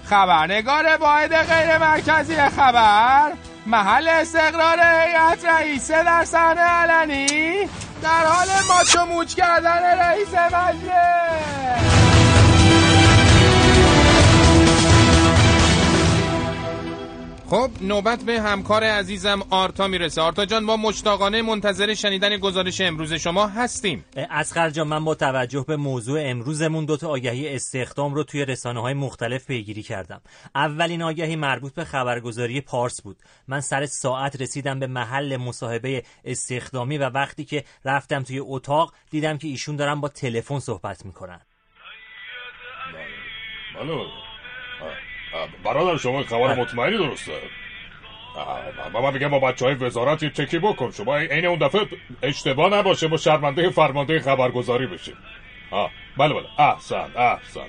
[0.10, 3.31] خبرنگار واحد غیر مرکزی خبر
[3.65, 7.69] محل استقرار هیئت رئیسه در صحنه علنی
[8.01, 11.64] در حال ماچو موچ کردن رئیس مجلس.
[17.49, 20.21] خب نوبت به همکار عزیزم آرتا می‌رسه.
[20.21, 24.05] آرتا جان ما مشتاقانه منتظر شنیدن گزارش امروز شما هستیم.
[24.15, 28.93] اسقر جان من با توجه به موضوع امروزمون دوتا آگهی استخدام رو توی رسانه های
[28.93, 30.21] مختلف پیگیری کردم.
[30.55, 33.17] اولین آگهی مربوط به خبرگزاری پارس بود.
[33.47, 39.38] من سر ساعت رسیدم به محل مصاحبه استخدامی و وقتی که رفتم توی اتاق دیدم
[39.38, 41.41] که ایشون دارن با تلفن صحبت می‌کنن.
[43.75, 44.05] بله.
[45.63, 47.32] برادر شما خبر مطمئنی درسته.
[48.36, 50.91] آه، من میگم با بچه های وزارت یه چکی بکن.
[50.91, 51.88] شما عین اون دفعه
[52.24, 55.16] اشتباه نباشه ما شرمنده فرمانده خبرگزاری بشیم.
[55.72, 56.45] آه بله بله.
[56.59, 57.68] احسن احسن.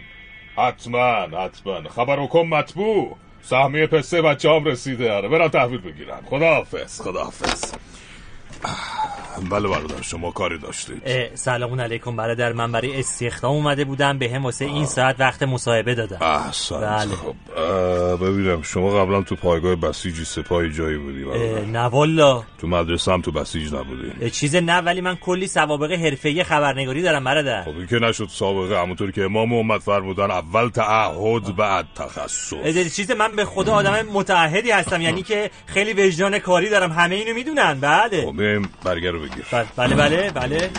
[0.56, 1.88] حتما حتما.
[1.88, 3.16] خبر حکم مطبوع.
[3.42, 5.12] سهمیه پسته بچه هم رسیده.
[5.12, 7.72] آره برم تحویل بگیرم خداحافظ خداحافظ.
[9.50, 11.02] بله برادر شما کاری داشتید.
[11.34, 14.18] سلام علیکم برادر من برای استخدام اومده بودم.
[14.18, 16.18] به هم واسه این ساعت وقت مصاحبه دادم.
[16.22, 17.14] احسن بله.
[17.14, 17.34] خب
[18.24, 21.24] ببینم شما قبلا تو پایگاه بسیجی سپاهی جایی بودی
[21.72, 24.30] نه والا تو مدرسه هم تو بسیج نبودی.
[24.30, 27.62] چیز نه ولی من کلی سوابق حرفه‌ای خبرنگاری دارم برادر.
[27.62, 32.94] خب که نشد سابقه همونطور که امام محمد فرمودن اول تعهد بعد تخصص.
[32.96, 35.00] چیز من به خدا آدم متعهدی هستم.
[35.00, 36.92] یعنی که خیلی وجدان کاری دارم.
[36.92, 37.80] همه اینو می‌دونن.
[37.80, 38.26] بله.
[38.26, 39.44] خب بریم برگر رو بگیر.
[39.76, 40.70] بله بله بله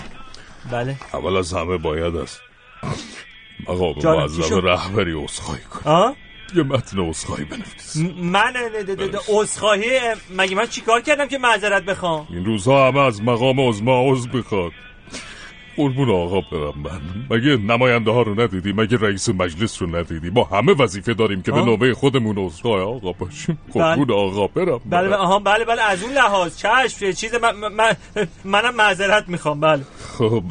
[0.72, 2.42] بله اول از همه باید است.
[3.68, 6.14] مقام معظم؟ رهبری اصخایی کن
[6.56, 7.98] یه متن اصخایی بنویس.
[8.18, 8.54] من
[9.92, 14.30] اه، مگه من چیکار کردم که معذرت بخوام؟ این روزها همه از مقام عظما عضو
[14.30, 14.72] بخواد
[15.78, 17.02] قربون آقا برم من.
[17.38, 21.52] مگه نماینده ها رو ندیدی؟ مگه رئیس مجلس رو ندیدی؟ ما همه وظیفه داریم که
[21.52, 21.66] به آه.
[21.66, 23.58] نوبه خودمون عذرخواه آقا باشیم.
[23.74, 24.80] قربون آقا برم.
[24.86, 25.16] بله.
[25.16, 26.58] آها بله بله از اون لحاظ.
[26.58, 27.96] چشم چیز من, من
[28.46, 29.84] منم معذرت می‌خوام بله.
[30.18, 30.44] خب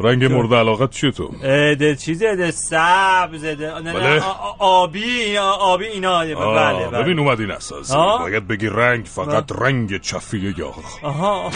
[0.00, 1.28] رنگ مورد علاقت چیه تو؟
[1.74, 4.22] ده چیزه ده سبز ده نه بله.
[4.58, 7.02] آبی آبی اینا بله بله.
[7.02, 8.18] ببین اومدی نسازی آه.
[8.20, 10.66] باید بگی رنگ فقط رنگ چفیه یا
[11.02, 11.50] آها آها.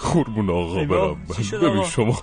[0.00, 1.16] قربون آقا برم
[1.62, 2.18] ببین؟ شما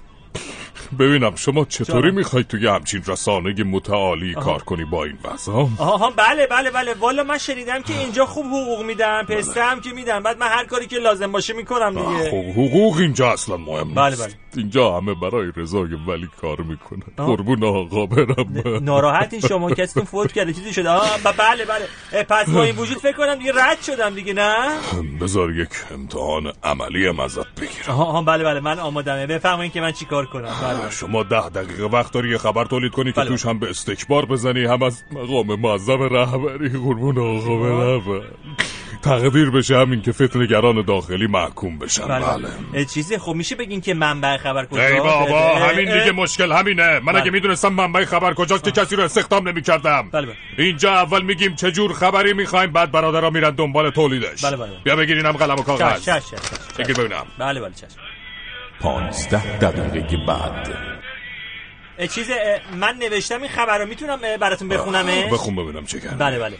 [0.99, 2.11] ببینم شما چطوری.
[2.11, 4.45] می‌خوای توی همچین رسانه متعالی آها.
[4.45, 6.93] کار کنی با این وضع ها؟ آها بله بله بله.
[6.93, 10.23] والا من شنیدم که اینجا خوب حقوق میدن پسته هم که میدن.
[10.23, 12.31] بعد من هر کاری که لازم باشه می‌کنم دیگه.
[12.31, 14.23] خب حقوق اینجا اصلا مهم بله، نیست.
[14.25, 14.33] بله.
[14.55, 17.25] اینجا همه برای رضای ولی کار می‌کنن.
[17.27, 18.83] قربون آقا برم.
[18.83, 19.71] ناراحتین شما.
[19.71, 20.89] کسیتون فوت کرده چیزی شده.
[20.89, 22.23] آه بله بله.
[22.23, 24.79] پس با این وجود فکر کنم دیگه رد شدم دیگه نه؟
[25.21, 27.89] بذار یک امتحان عملی ازت بگیرم.
[27.89, 28.59] آها آها، بله بله.
[28.59, 29.27] من آمادمه.
[29.27, 30.55] بفرمایید که من چیکار کنم.
[30.61, 30.76] بله.
[30.82, 30.91] بله.
[30.91, 33.30] شما ده دقیقه وقت داری یه خبر تولید کنی که بله.
[33.30, 38.21] توش هم به استکبار بزنی هم از مقام معظم رهبری قربون آقا برم
[39.01, 42.07] تقدیر بشه همین که فتنگران داخلی محکوم بشن.
[42.07, 42.25] بله.
[42.73, 42.86] بله.
[42.86, 46.99] چیزی؟ خب میشه بگین که منبع خبر کجا ای بابا همین دیگه مشکل همینه.
[46.99, 47.21] من بله.
[47.21, 50.09] اگه می‌دونستم منبع خبر کجاست که کسی رو استخدام نمی‌کردم.
[50.11, 50.36] بله بله.
[50.57, 54.45] اینجا اول میگیم چه جور خبری می‌خوایم بعد برادرها میرن دنبال تولیدش.
[54.45, 54.71] بله، بله.
[54.84, 56.09] بیا بگیرینم قلم و کاغذ.
[56.80, 57.25] بگیر ببینم.
[57.38, 58.16] بله بله چشم
[58.82, 60.67] پانزده دقیقه بعد.
[62.15, 62.32] چیز
[62.73, 66.15] من نوشتم این خبر رو می‌تونم براتون بخونمش بخون ببینم چه کردی.
[66.15, 66.57] بله بله.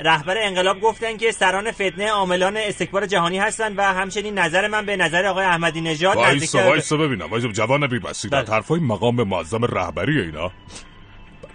[0.00, 4.96] رهبر انقلاب گفتن که سران فتنه عاملان استکبار جهانی هستند و همچنین نظر من به
[4.96, 7.26] نظر آقای احمدی نژاد وایسا وایسا ببینم.
[7.26, 8.34] وایسا جوان بی بسیدت.
[8.34, 8.54] بله.
[8.54, 10.52] حرفای مقام معظم رهبری اینا.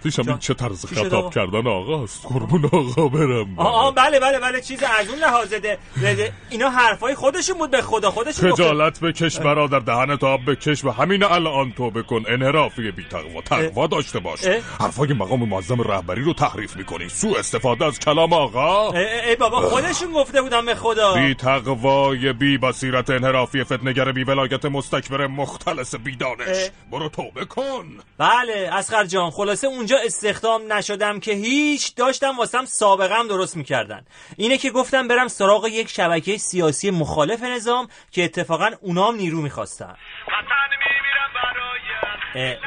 [0.04, 4.38] هم این چه طرز خطاب آقا؟ کردن آقاست قربون آقا برم آه آه بله بله
[4.38, 8.52] بله چیز از اون لحاظ ده, ده, ده اینا حرفای خودشون بود به خدا خودشون.
[8.52, 12.22] خجالت بکش برادر دهنت آب بکش و همین الان تو بکن.
[12.28, 14.44] انحرافی بی تقوا تقوا داشته باش.
[14.80, 17.08] حرفای مقام معظم رهبری رو تحریف می‌کنی.
[17.08, 18.92] سو استفاده از کلام آقا.
[18.92, 21.14] ای بابا خودشون گفته بودن به خدا.
[21.14, 27.86] بی تقوای بی بصیرت انحرافی فتنگر بی ولایت مستکبر مختلس بی دانش برو توبه کن.
[28.18, 34.04] بله اسخر جان خلاصه اونجا استخدام نشدم که هیچ داشتم واسم سابقم درست می‌کردن.
[34.36, 39.94] اینه که گفتم برم سراغ یک شبکه سیاسی مخالف نظام که اتفاقا اونام نیرو می‌خواستن.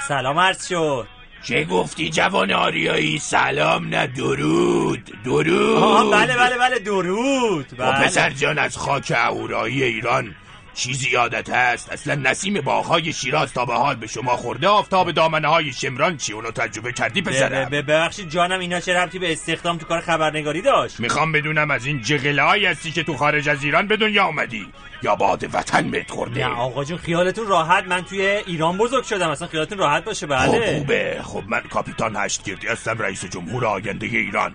[0.07, 1.07] سلام عرض شد.
[1.43, 5.23] چه گفتی جوان آریایی؟ سلام نه درود.
[5.25, 5.83] درود.
[5.83, 7.77] آها بله بله بله درود.
[7.77, 8.05] بله.
[8.05, 10.35] پسر جان از خاک اهورایی ایران.
[10.73, 15.47] چیزی یادت هست؟ اصلا نسیم باغهای شیراز تا به حال به شما خورده آفتاب دامنه
[15.47, 19.85] های شمران چی؟ اونو تجربه کردی پسرم؟ ببخشید جانم اینا چه ربطی به استخدام تو
[19.85, 23.97] کار خبرنگاری داشت؟ می‌خوام بدونم از این جغلهایی هستی که تو خارج از ایران به
[23.97, 24.67] دنیا آمدی
[25.03, 27.83] یا باد وطن بهت خورده؟ نه آقا جون خیالتون راحت.
[27.87, 29.29] من توی ایران بزرگ شدم.
[29.29, 31.19] اصلا خیالتون راحت باشه خب بله خوبه.
[31.23, 34.53] خب من کاپیتان هشتگردی هستم رئیس جمهور آینده ایران.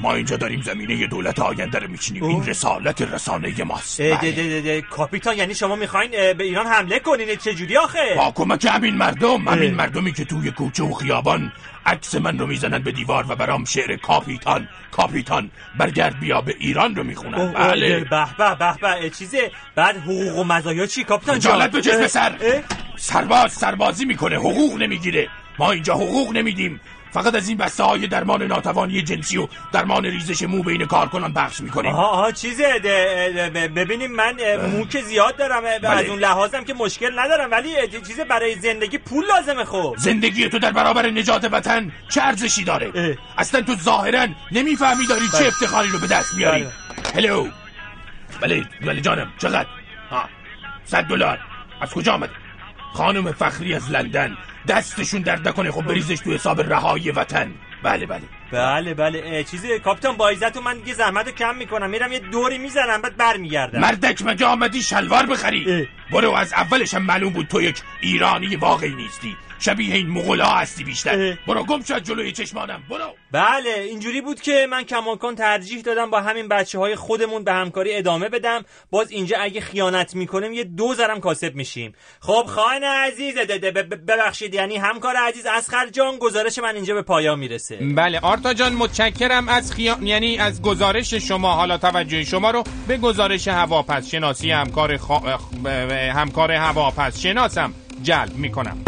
[0.00, 2.24] ما اینجا داریم زمینه دولت آینده رو میچینیم.
[2.24, 4.00] این رسالت رسانه ماست.
[4.00, 4.30] اه، بله.
[4.30, 7.36] ده- ده- ده- ده، کاپیتان یعنی شما می‌خواین اه، به ایران حمله کنین.
[7.36, 9.48] چه جوری آخه؟ با کمک همین مردم.
[9.48, 9.76] همین اه.
[9.76, 11.52] مردمی که توی کوچه و خیابان
[11.86, 16.94] عکس من رو می‌زنن به دیوار و برام شعر کاپیتان کاپیتان برگرد بیا به ایران
[16.94, 17.52] رو می‌خونن.
[17.52, 18.00] بله.
[18.04, 22.62] به به به به چیزه؟ بعد حقوق و مزایا چی کاپیتان جان؟ اه، پسر اه،
[22.96, 25.28] سرباز سربازی می‌کنه حقوق نمی‌گیره.
[25.58, 26.80] ما اینجا حقوق نمیدیم.
[27.14, 31.60] فقط از این بسته های درمان ناتوانی جنسی و درمان ریزش مو بین کارکنان بخش
[31.60, 31.92] می‌کنیم.
[31.92, 35.90] آها آها چیزه ده- ده- ب- ببینیم من اه، مو که زیاد دارم اه، بله.
[35.90, 39.94] از اون لحاظم که مشکل ندارم ولی اه، چیزه برای زندگی پول لازمه خب.
[39.98, 45.38] زندگی تو در برابر نجات وطن چه ارزشی داره؟ اصلا تو ظاهرا نمی‌فهمی داری چه
[45.38, 45.46] بله.
[45.48, 46.62] افتخاری رو به دست میاری.
[46.62, 46.72] بله.
[47.14, 47.48] هلو
[48.40, 49.66] بله بله جانم چقدر؟
[50.10, 50.24] ها.
[50.84, 51.38] صد دلار.
[51.80, 52.32] از کجا آمده؟
[52.94, 54.36] خانم فخری از لندن.
[54.68, 57.52] دستشون درد نکنه خب بریزش تو حساب رهایی وطن.
[57.82, 58.22] بله بله.
[58.52, 59.44] بله بله.
[59.44, 61.90] چیزی کاپیتان با عزت من دیگه زحمت رو کم می‌کنم.
[61.90, 63.80] میرم یه دوری می‌زنم بعد برمیگردم.
[63.80, 65.88] مردک مگه آمدی شلوار بخری.
[66.12, 69.36] برو از اولش هم معلوم بود تو یک ایرانی واقعی نیستی.
[69.64, 71.38] شبیه این مغلا هستی بیشتر.
[71.46, 72.82] برو گم شد جلوی چشمانم.
[72.90, 73.14] برو.
[73.32, 77.96] بله اینجوری بود که من کماکان ترجیح دادم با همین بچه های خودمون به همکاری
[77.96, 78.64] ادامه بدم.
[78.90, 81.94] باز اینجا اگه خیانت می‌کنیم یه دو زرم کاسب میشیم.
[82.20, 83.34] خب خواهن عزیز
[84.08, 87.76] ببخشید یعنی همکار عزیز اسخر جان گزارش من اینجا به پایان می‌رسه.
[87.96, 89.98] بله آرتا جان متشکرم از خیا...
[90.02, 91.52] یعنی از گزارش شما.
[91.52, 94.96] حالا توجه شما رو به گزارش هواپس شناسی همکار
[95.64, 98.84] ب- همکار هواپس شناسم جلب می‌کنم.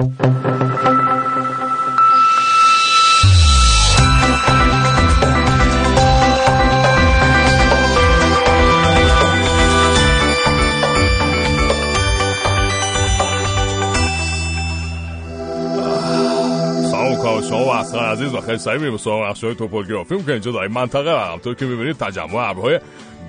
[17.79, 21.33] اصلا عزیز و خیلی سریع میریم سراغ نقشه های توپوگرافی که اینجا این منطقه و
[21.33, 22.81] همطور که می‌بینید تجمع ابرهای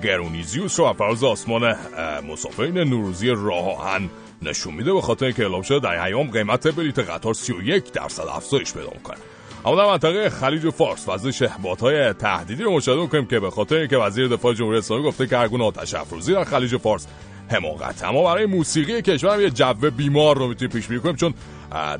[0.02, 1.76] گرونیزیوس رو و فراز آسمان
[2.28, 4.00] مسافرین نوروزی راه
[4.42, 4.92] نشون میده.
[4.92, 9.16] به خاطر اینکه اعلام شده در ایام قیمت بلیت قطار 31 درصد افزایش پیدا می‌کنه.
[9.64, 13.96] اما در منطقه خلیج فارس وزش بادهای تهدیدی رو مشاهده می‌کنیم که به خاطر اینکه
[13.96, 17.06] وزیر دفاع جمهوری اسلامی گفته که هر گونه آتش افروزی در خلیج فارس
[17.48, 21.34] حماقت اما برای موسیقی کشور هم یه جو بیمار رو می‌تونیم پیش بینی کنیم چون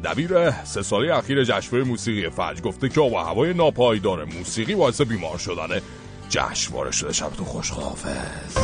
[0.04, 5.38] دبیر سه ساله اخیر جشنواره موسیقی فجر گفته که آب هوای ناپایدار موسیقی باعث بیمار
[5.38, 5.80] شدن
[6.28, 7.12] جشنواره شده.
[7.12, 8.58] شبتون خوش خداحافظ.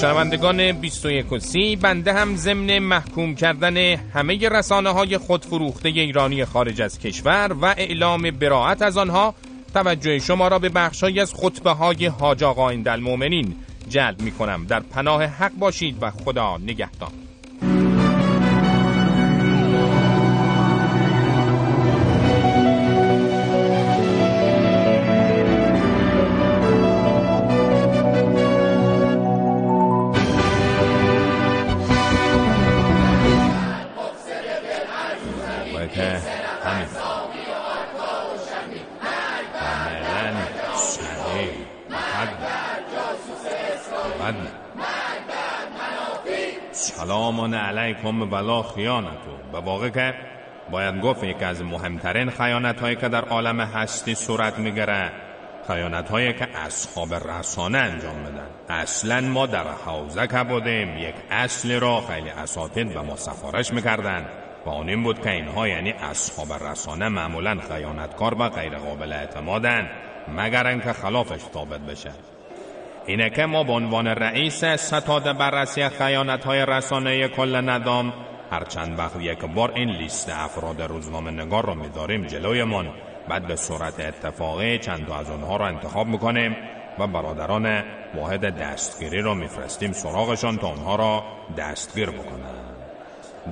[0.00, 3.76] شنوندگان 21 و 30 بنده هم ضمن محکوم کردن
[4.14, 9.34] همه رسانه های خودفروخته ایرانی خارج از کشور و اعلام براعت از آنها
[9.76, 12.70] توجه شما را به بخشهایی از خطبه های حاج آقا
[13.88, 17.25] جلب می کنم در پناه حق باشید و خدا نگهدار.
[48.06, 50.14] علیکم ولا خیانتو به واقع که
[50.70, 55.12] باید گفت یکی از مهمترین خیانت هایی که در عالم هستی صورت می‌گیره
[55.66, 61.78] خیانت هایی که اصحاب رسانه انجام بدن اصلا ما در حوزه که بودیم یک اصلی
[61.78, 64.26] را خیلی اساتید و ما سفارش می‌کردن
[64.66, 69.90] و آن این بود که اینها یعنی اصحاب رسانه معمولا خیانتکار و غیر قابل اعتمادن
[70.28, 72.35] مگر اینکه خلافش ثابت بشه.
[73.06, 78.12] اینه که ما به عنوان رئیس ستاد بررسی خیانت های رسانه کل ندام
[78.50, 82.88] هر چند وقت یک بار این لیست افراد روزنامه نگار رو میداریم جلویمون
[83.28, 86.56] بعد به صورت اتفاقی چند از اونها رو انتخاب می‌کنیم
[86.98, 87.82] و برادران
[88.14, 91.24] واحد دستگیری رو میفرستیم سراغشان تا اونها را
[91.58, 92.66] دستگیر بکنن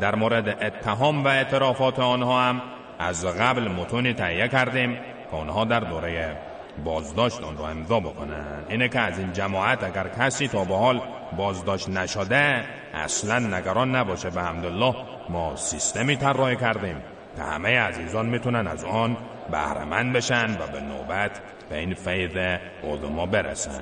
[0.01, 2.63] در مورد اتهام و اعترافات آنها هم
[2.99, 4.95] از قبل متونی تهیه کردیم
[5.31, 6.37] که آنها در دوره
[6.85, 11.03] بازداشت آن را امضا بکنن اینه که از این جماعت اگر کسی تا به حال
[11.37, 12.65] بازداشت نشده
[12.95, 14.31] اصلا نگران نباشه.
[14.31, 14.95] به حمدالله
[15.29, 16.97] ما سیستمی طراحی کردیم
[17.37, 19.17] که همه عزیزان می‌تونن از آن
[19.51, 22.37] بهرمند بشن و به نوبت به این فیض
[22.83, 23.81] عظما برسن.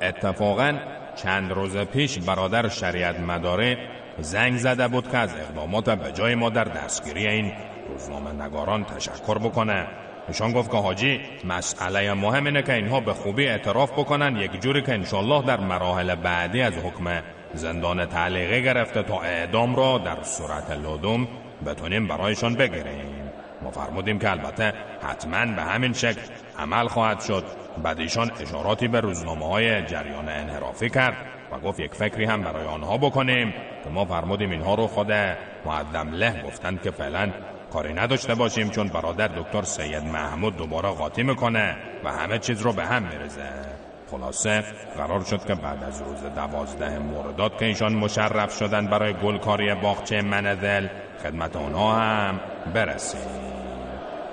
[0.00, 0.78] اتفاقا
[1.16, 3.78] چند روز پیش برادر شریعت مداره
[4.18, 7.52] زنگ زده بود که از اقدامات به جای ما در دستگیری این
[7.88, 9.86] روزنامه نگاران تشکر بکنه.
[10.28, 14.82] ایشان گفت که حاجی مسئله مهم اینه که اینها به خوبی اعتراف بکنن یک جوری
[14.82, 17.22] که انشالله در مراحل بعدی از حکم
[17.54, 21.28] زندان تعلیقی گرفته تا اعدام را در صورت لدوم
[21.66, 23.30] بتونیم برایشان بگیریم.
[23.62, 24.72] ما فرمودیم که البته
[25.08, 26.20] حتما به همین شکل
[26.58, 27.44] عمل خواهد شد.
[27.82, 31.16] بعد ایشان اشاراتی به روزنامه های جریان انحرافی کرد
[31.52, 33.54] و گفت یک فکری هم برای آنها بکنیم
[33.84, 35.12] که ما فرمودیم اینها رو خود
[35.66, 37.30] معدم له گفتند که فعلا
[37.72, 42.72] کاری نداشته باشیم چون برادر دکتر سید محمود دوباره قاطی می‌کنه و همه چیز رو
[42.72, 43.48] به هم میرزه
[44.10, 44.64] خلاصه
[44.96, 50.22] قرار شد که بعد از روز دوازده مرداد که ایشان مشرف شدن برای گلکاری باغچه
[50.22, 50.86] منزل
[51.22, 52.40] خدمت آنها هم
[52.74, 53.20] برسیم.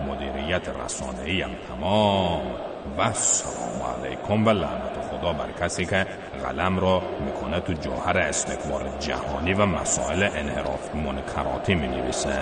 [0.08, 2.69] مدیریت رسانه‌ای هم تمام.
[2.98, 6.06] و سلام علیکم و لعنت خدا بر کسی که
[6.44, 12.40] قلم را می‌کنه تو جوهر استکبار جهانی و مسائل انحراف منکراتی می نویسه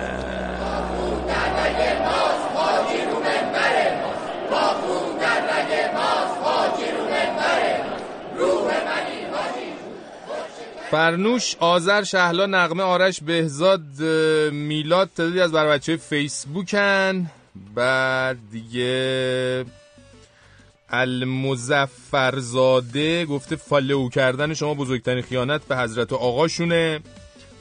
[10.91, 14.01] فرنوش آذر شهلا نغمه آرش بهزاد
[14.51, 17.31] میلاد تعدادی از بر و بچه فیسبوکن.
[17.75, 19.65] بعد دیگه
[20.89, 22.45] المزفرزاده
[23.25, 26.99] گفته follow کردن شما بزرگترین خیانت به حضرت آقاشونه.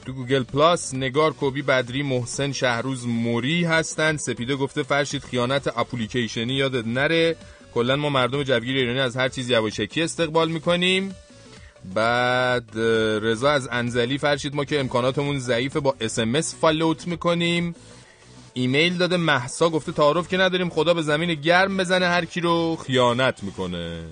[0.05, 6.53] تو گوگل پلاس نگار کوبی بدری محسن شهروز موری هستن سپیده گفته فرشید خیانت اپلیکیشنی
[6.53, 7.35] یادت نره.
[7.73, 11.15] کلا ما مردم جوگیر ایرانی از هر چیز یواشکی استقبال می‌کنیم.
[11.93, 12.69] بعد
[13.21, 17.75] رضا از انزلی فرشید ما که امکاناتمون ضعیفه با اسمس فالوت می‌کنیم.
[18.57, 22.75] ایمیل داده محسا گفته تعارف که نداریم خدا به زمین گرم بزنه هر کی رو
[22.75, 24.03] خیانت می‌کنه.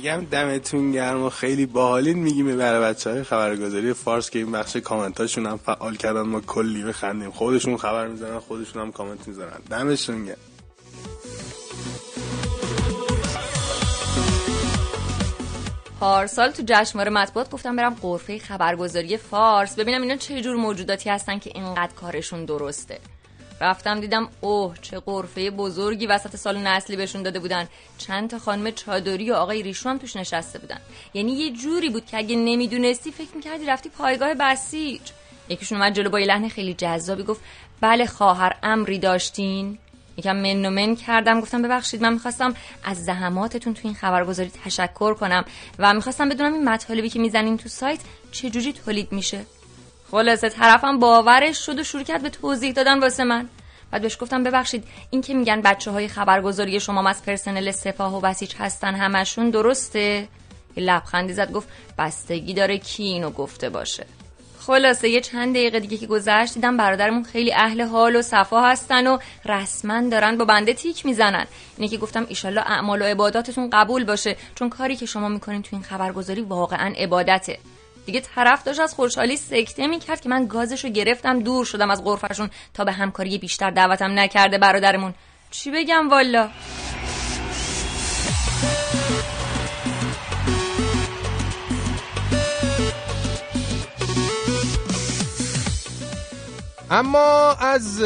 [0.00, 4.76] میگم دمتون گرم و خیلی باحالین میگیم برای بچه های خبرگزاری فارس که این بخش
[4.76, 7.30] کامنتاشون هم فعال کردن ما کلی بخندیم.
[7.30, 9.58] خودشون خبر می‌زنن خودشون هم کامنت می‌زنن.
[9.70, 10.36] دمشون گرم.
[16.00, 21.38] پارسال تو جشنواره مطبوعات گفتم برم قرفه خبرگزاری فارس ببینم اینا چه جور موجوداتی هستن
[21.38, 22.98] که اینقدر کارشون درسته.
[23.60, 27.68] رفتم دیدم اوه چه قرفه بزرگی وسط سال نسلی بهشون داده بودن.
[27.98, 30.80] چند تا خانم چادری و آقای ریشو هم توش نشسته بودن.
[31.14, 35.00] یعنی یه جوری بود که اگه نمی‌دونستی فکر می‌کردی رفتی پایگاه بسیج.
[35.48, 37.40] یکیشون اومد جلو با یه لحن خیلی جذابی گفت
[37.80, 39.78] بله خواهر امری داشتین؟
[40.16, 42.54] یکم من و من کردم گفتم ببخشید من می‌خواستم
[42.84, 45.44] از زحماتتون تو این خبرگزاری تشکر کنم
[45.78, 48.00] و می‌خواستم بدونم این مطالبی که می‌زنین تو سایت
[48.32, 49.40] چجوری تولید میشه؟
[50.10, 53.48] خلاصه طرفم باورش شد و شروع کرد به توضیح دادن واسه من.
[53.90, 58.20] بعد بهش گفتم ببخشید این که میگن بچه های خبرگزاری شما از پرسنل سپاه و
[58.20, 60.28] بسیج هستن همشون درسته؟
[60.76, 64.06] یه لبخندی زد گفت بستگی داره کی اینو گفته باشه.
[64.60, 69.06] خلاصه یه چند دقیقه دیگه که گذشت دیدم برادرمون خیلی اهل حال و صفا هستن
[69.06, 71.46] و رسما دارن با بنده تیک می‌زنن.
[71.76, 75.68] اینه که گفتم ایشالله اعمال و عباداتتون قبول باشه چون کاری که شما می‌کنین تو
[75.72, 77.58] این خبرگزاری واقعا عبادته.
[78.06, 82.50] دیگه طرف داشت از خوشحالی سکته می‌کرد که من گازشو گرفتم دور شدم از غرفشون
[82.74, 85.14] تا به همکاری بیشتر دعوتم نکرده برادرمون.
[85.50, 86.48] چی بگم والا؟
[96.92, 98.02] اما از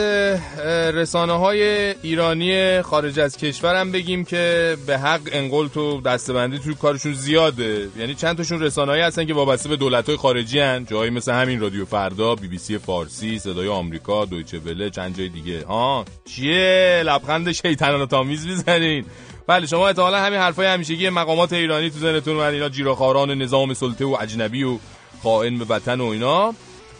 [0.95, 1.63] رسانه های
[2.03, 7.89] ایرانی خارج از کشورم بگیم که به حق انقل تو دستبندی توی کارشون زیاده.
[7.99, 10.87] یعنی چند تاشون رسانه هایی هستن که وابسته به دولت های خارجی هن.
[10.91, 15.29] جایی مثل همین رادیو فردا بی بی سی فارسی صدای آمریکا دویچه وله چند جای
[15.29, 15.65] دیگه.
[15.67, 19.05] ها؟ چیه؟ لبخند شیطنان تامیز می‌زنین.
[19.47, 24.05] بله شما احتمالا همین حرفای همیشگی مقامات ایرانی تو ذهنتون اومد اینا جیراخاران نظام سلطه
[24.05, 24.79] و اجنبی و
[25.23, 26.55] خائن به وطن و اینا.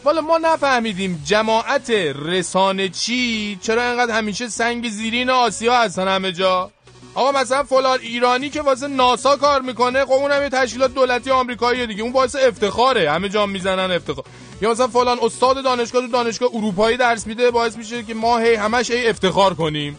[0.05, 6.71] والا ما نفهمیدیم جماعت رسانه چی؟ چرا اینقدر همیشه سنگ زیرین آسیا هستن همه جا؟
[7.15, 11.87] آقا مثلا فلان ایرانی که واسه ناسا کار می‌کنه خب اونم یه تشکیلات دولتی آمریکایی
[11.87, 12.03] دیگه.
[12.03, 13.11] اون باعث افتخاره.
[13.11, 14.25] همه جا می‌زنن افتخار.
[14.61, 18.55] یا مثلا فلان استاد دانشگاه تو دانشگاه اروپایی درس میده باعث میشه که ما هی
[18.55, 19.99] همش هی افتخار کنیم.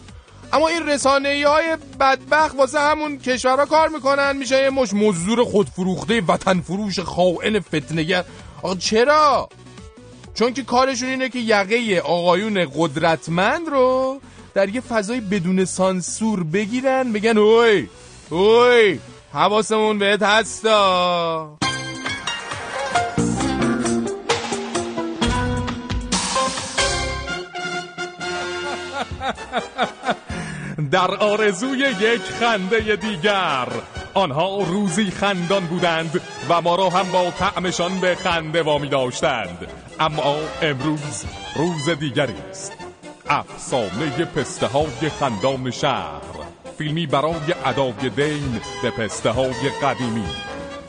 [0.52, 4.36] اما این رسانه های بدبخت واسه همون کشورها کار می‌کنن.
[4.36, 8.24] میشه یه مش مزدور خودفروخته وطن فروش خائن فتنگر
[8.62, 9.48] آقا چرا؟
[10.38, 14.20] چون که کارشون اینه که یقه آقایون قدرتمند رو
[14.54, 17.88] در یه فضای بدون سانسور بگیرن بگن اوی
[18.30, 18.98] اوی
[19.32, 21.58] حواسمون بهت هستا.
[30.90, 33.68] در آرزوی یک خنده دیگر
[34.14, 39.85] آنها روزی خندان بودند و ما را هم با طعمشان به خنده وامی داشتند.
[40.00, 41.24] اما امروز
[41.56, 42.72] روز دیگری است.
[43.28, 46.20] افسانه پسته های خندان شهر
[46.78, 50.26] فیلمی برای ادای دین به پسته های قدیمی.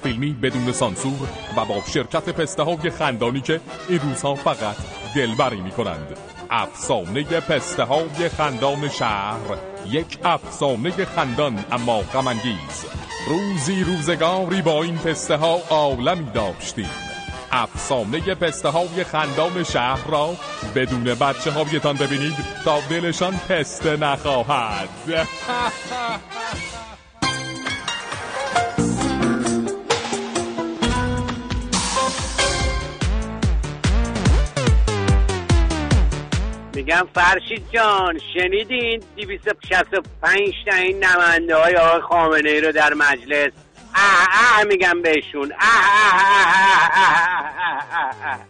[0.03, 1.28] فیلمی بدون سانسور
[1.58, 4.76] و با شرکت پسته های خندانی که این روزها فقط
[5.16, 6.18] دلبری می کنند
[6.49, 9.58] افسانه پسته های خندان شهر
[9.89, 12.86] یک افسانه خندان اما غمانگیز.
[13.28, 17.16] روزی روزگاری با این پسته ها عالمی داشتیم.
[17.52, 20.36] افسانه پسته های خندام شهر را
[20.76, 22.36] بدون بچه هایتان ببینید
[22.66, 24.89] تا دلشان پسته نخواهد.
[36.88, 43.52] میگم فرشید جان شنیدین 265 تا این نمنده های آقای خامنه ای رو در مجلس؟
[43.98, 45.54] اه اه میگم بهشون.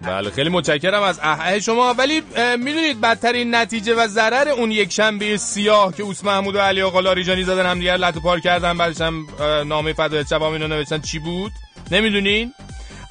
[0.01, 1.93] بله خیلی متشکرم از اه شما.
[1.93, 2.21] ولی
[2.57, 6.99] می‌دونید بدترین نتیجه و ضرر اون یک شنبه سیاه که اوس محمود و علی آقا
[6.99, 9.27] لاریجانی زدن هم دیگر لطو پار کردن بعدش هم
[9.65, 11.01] نامه فدای شبام اینو نوشتن.
[11.01, 11.51] چی بود؟
[11.91, 12.53] نمی‌دونین؟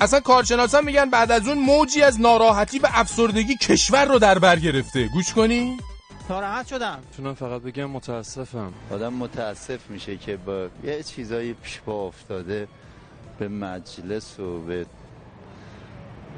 [0.00, 4.56] اصلا کارشناسان میگن بعد از اون موجی از ناراحتی به افسردگی کشور رو در بر
[4.56, 5.08] گرفته.
[5.08, 5.76] گوش کنی؟
[6.30, 6.98] ناراحت شدم.
[7.10, 8.72] می‌تونم فقط بگم متاسفم.
[8.90, 12.68] آدم متاسف میشه که با یه چیزایی پیش پا افتاده
[13.38, 14.86] به مجلس و به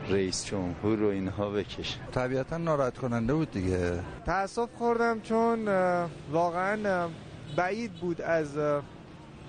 [0.08, 1.98] رئیس جمهور و اینها بکشه.
[2.12, 4.02] طبیعتا ناراحت کننده بود دیگه.
[4.26, 5.68] تاسف خوردم چون
[6.32, 7.08] واقعا
[7.56, 8.58] بعید بود از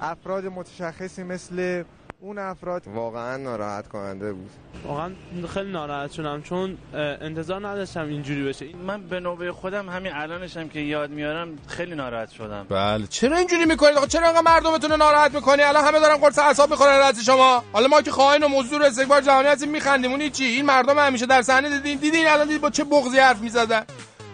[0.01, 1.83] افراد متشخصی مثل
[2.21, 4.49] اون افراد واقعا ناراحت کننده بود.
[4.85, 5.11] واقعا
[5.53, 8.65] خیلی ناراحت شدم چون انتظار نداشتم اینجوری بشه.
[8.75, 12.65] من به نوبه خودم همین الانشم که یاد میارم خیلی ناراحت شدم.
[12.69, 13.07] بله.
[13.07, 16.69] چرا اینجوری می‌کنید؟ آقا چرا انقدر مردمتون رو ناراحت می‌کنی؟ الان همه دارن قرص اعصاب
[16.69, 17.63] می‌خورن از شما.
[17.73, 20.11] حالا ما که خائن و مزدور استکبار جهانی هستیم میخندیم.
[20.11, 23.39] اون چی این مردم همیشه در صحنه دیدین دیدین الان دید با چه بغضی حرف
[23.41, 23.85] می‌زدن.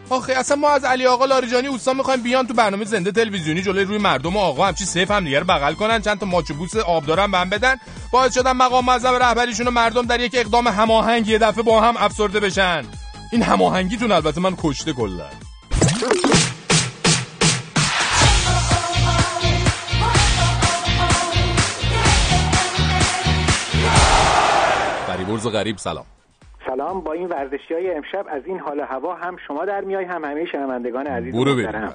[0.09, 3.83] آخه اصلا ما از علی آقا لاریجانی اوستان می‌خوایم بیان تو برنامه زنده تلویزیونی جلوی
[3.83, 4.65] روی مردم و آقا.
[4.65, 7.49] همچی سیف هم دیگه رو بغل کنن چند تا ماچ و بوس آب دارن بهم
[7.49, 7.75] بدن.
[8.11, 11.97] باعث شدن مقام معظم رهبریشون و مردم در یک اقدام هماهنگ یه دفعه با هم
[11.97, 12.83] افسرده بشن.
[13.31, 15.25] این هماهنگیتون البته من کشته کلا.
[25.07, 26.05] فریبرز غریب سلام.
[26.75, 27.01] سلام.
[27.01, 30.25] با این ورزشی های امشب از این حال و هوا هم شما در میای هم
[30.25, 31.93] همه شنوندگان عزیز برو بریم.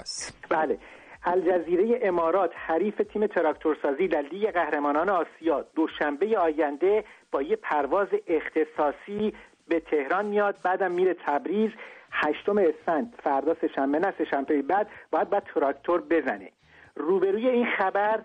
[0.51, 0.79] بله.
[1.25, 9.33] الجزیره امارات حریف تیم تراکتورسازی در لیگ قهرمانان آسیا دوشنبه آینده با یه پرواز اختصاصی
[9.69, 10.57] به تهران میاد.
[10.65, 11.71] بعدم میره تبریز.
[12.13, 13.15] هشتم اسفند.
[13.23, 16.51] فردا سهشنبه نه سهشنبه بعد باید بعد تراکتور بزنه.
[16.97, 18.21] روبروی این خبر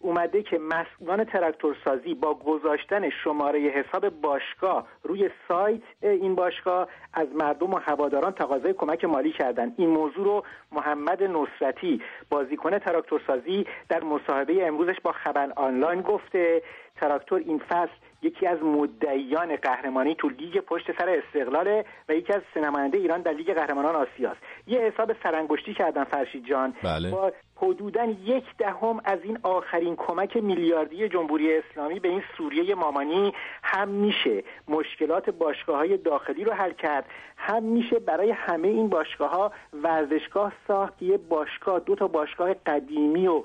[0.00, 7.74] اومده که مسئولان تراکتورسازی با گذاشتن شماره حساب باشگاه روی سایت این باشگاه از مردم
[7.74, 14.66] و هواداران تقاضای کمک مالی کردن این موضوع رو محمد نصرتی بازیکن تراکتورسازی در مصاحبه
[14.66, 16.62] امروزش با خبر آنلاین گفته
[17.00, 17.92] تراکتور این فصل
[18.22, 23.22] یکی از مدعیان قهرمانی تو لیگ پشت سر استقلاله و یکی از سه نماینده ایران
[23.22, 24.40] در لیگ قهرمانان آسیاست.
[24.66, 26.74] یه حساب سرانگشتی کردن فرشید جان.
[26.82, 27.10] بله.
[27.10, 33.32] با حدودا یک دهم از این آخرین کمک میلیاردی جمهوری اسلامی به این سوریه مامانی
[33.62, 34.44] هم میشه.
[34.68, 37.04] مشکلات باشگاه های داخلی رو حل کرد.
[37.36, 39.52] هم میشه برای همه این باشگاه ها
[39.82, 43.42] ورزشگاه ساخت یه باشگاه دو تا باشگاه قدیمی و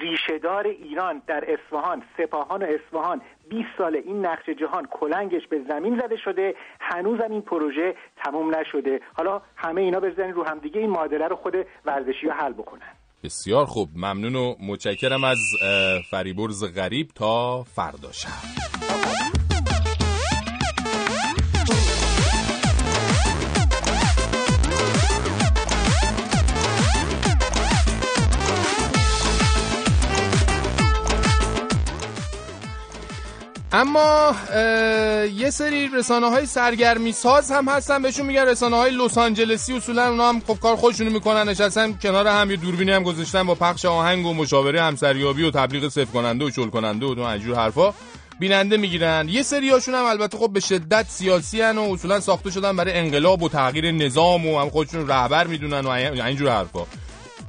[0.00, 3.20] ریشهدار ایران در اصفهان سپاهان و اصفهان
[3.50, 7.94] 20 سال این نقش جهان کلنگش به زمین زده شده هنوزم این پروژه
[8.24, 9.00] تموم نشده.
[9.16, 12.92] حالا همه اینا بزنین رو هم دیگه این معادله رو خود ورزشی ها حل بکنن.
[13.24, 13.88] بسیار خوب.
[13.96, 15.38] ممنون و متشکرم از
[16.10, 18.97] فریبرز غریب تا فردا شب.
[33.78, 34.34] اما
[35.34, 39.72] یه سری رسانه های سرگرمی ساز هم هستن بهشون میگن رسانه های لس آنجلسی.
[39.72, 43.54] اصولا اونا هم خب کار خودشونو می‌کنن نشستن کنار هم یه دوربینی هم گذاشتن با
[43.54, 47.94] پخش آهنگ و مشاوره همسریابی و تبلیغ صفر کننده و شل کننده و اینجور حرفا
[48.40, 49.28] بیننده می‌گیرن.
[49.28, 53.42] یه سریاشون هم البته خب به شدت سیاسی هن و اصولا ساخته شدن برای انقلاب
[53.42, 56.86] و تغییر نظام و هم خودشون رهبر می‌دونن و اینجور حرفا.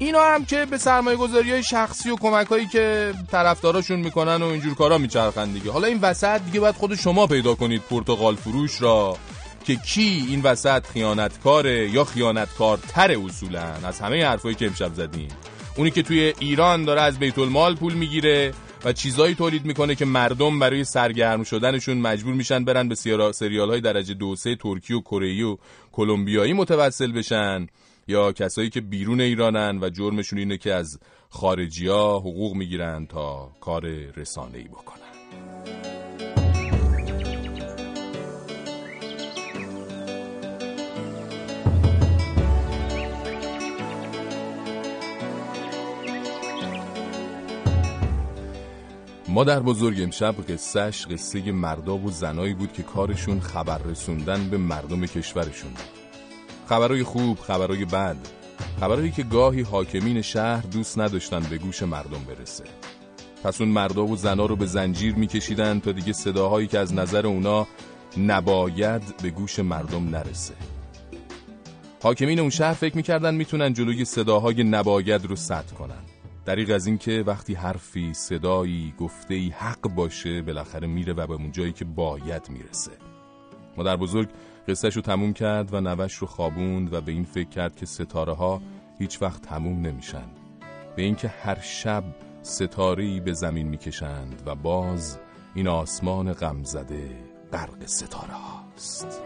[0.02, 4.46] اینا هم که به سرمایه گذاری های شخصی و کمک هایی که طرفداراشون می‌کنن و
[4.46, 5.72] اینجور کارا میچرخن دیگه.
[5.72, 9.18] حالا این وسط دیگه باید خود شما پیدا کنید پرتغال فروش را
[9.66, 15.28] که کی این وسط خیانتکاره یا خیانتکارتر اصولا؟ از همه حرفایی که امشب زدیم.
[15.78, 18.54] اونی که توی ایران داره از بیت المال پول می‌گیره
[18.86, 22.96] و چیزایی تولید می‌کنه که مردم برای سرگرم شدنشون مجبور میشن برن به
[23.34, 25.58] سریال های درجه دو سه ترکی و کره و
[25.92, 27.68] کلمبیایی متوسل بشن.
[28.10, 31.00] یا کسایی که بیرون ایرانن و جرمشون اینه که از
[31.30, 33.86] خارجی ها حقوق می‌گیرن تا کار
[34.16, 35.00] رسانه‌ای بکنن.
[49.28, 54.58] ما در بزرگ امشب قصهش قصه مردا و زنایی بود که کارشون خبر رسوندن به
[54.58, 55.99] مردم کشورشون بود.
[56.70, 58.16] خبرای خوب، خبرای بد.
[58.80, 62.64] خبرایی که گاهی حاکمین شهر دوست نداشتن به گوش مردم برسه.
[63.44, 67.28] پس اون مردا و زنا رو به زنجیر میکشیدن تا دیگه صداهایی که از نظر
[67.28, 67.68] اونا
[68.18, 70.54] نباید به گوش مردم نرسه.
[72.04, 76.04] حاکمین اون شهر فکر می‌کردن می‌تونن جلوی صداهای نباید رو سد کنن.
[76.46, 81.52] دریغ از این که وقتی حرفی صدایی گفتهی حق باشه بالاخره میره و به اون
[81.52, 82.92] جایی که باید می‌رسه.
[83.78, 84.30] مادر بزرگ
[84.70, 88.34] قصهش رو تموم کرد و نوش رو خوابوند و به این فکر کرد که ستاره
[88.34, 88.62] ها
[89.00, 90.26] هیچ وقت تموم نمیشن.
[90.96, 92.04] به اینکه هر شب
[92.42, 95.18] ستاره‌ای به زمین می‌کشند و باز
[95.56, 97.10] این آسمان غمزده
[97.54, 99.22] غرق ستاره هاست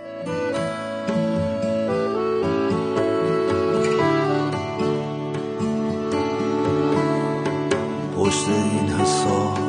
[8.18, 9.60] پشت این حساب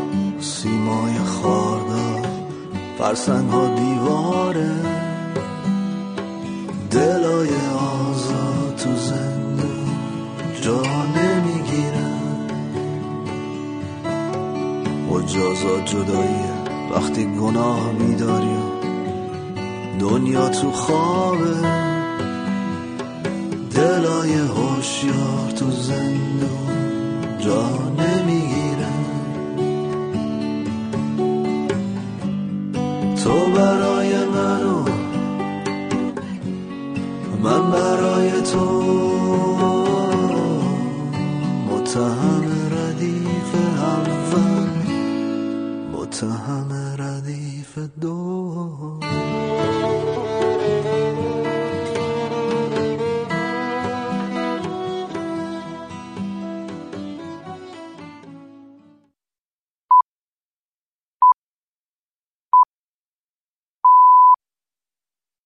[0.41, 2.27] سیمای خاردار
[2.99, 5.03] فرسنگ ها دیواره.
[6.95, 9.86] دلای آزاد تو زندون
[10.62, 10.82] جا
[11.16, 12.07] نمی‌گیره
[15.11, 16.55] مجازات جداییه
[16.95, 18.57] وقتی گناه میداری
[20.01, 21.55] دنیا تو خوابه.
[23.74, 27.68] دلای هوشیار تو زندون جا
[27.99, 28.92] نمی‌گیره
[33.24, 33.93] تو برای
[37.45, 38.66] من برای تو
[41.70, 44.68] متهم ردیف اول
[45.92, 49.03] متهم ردیف دو.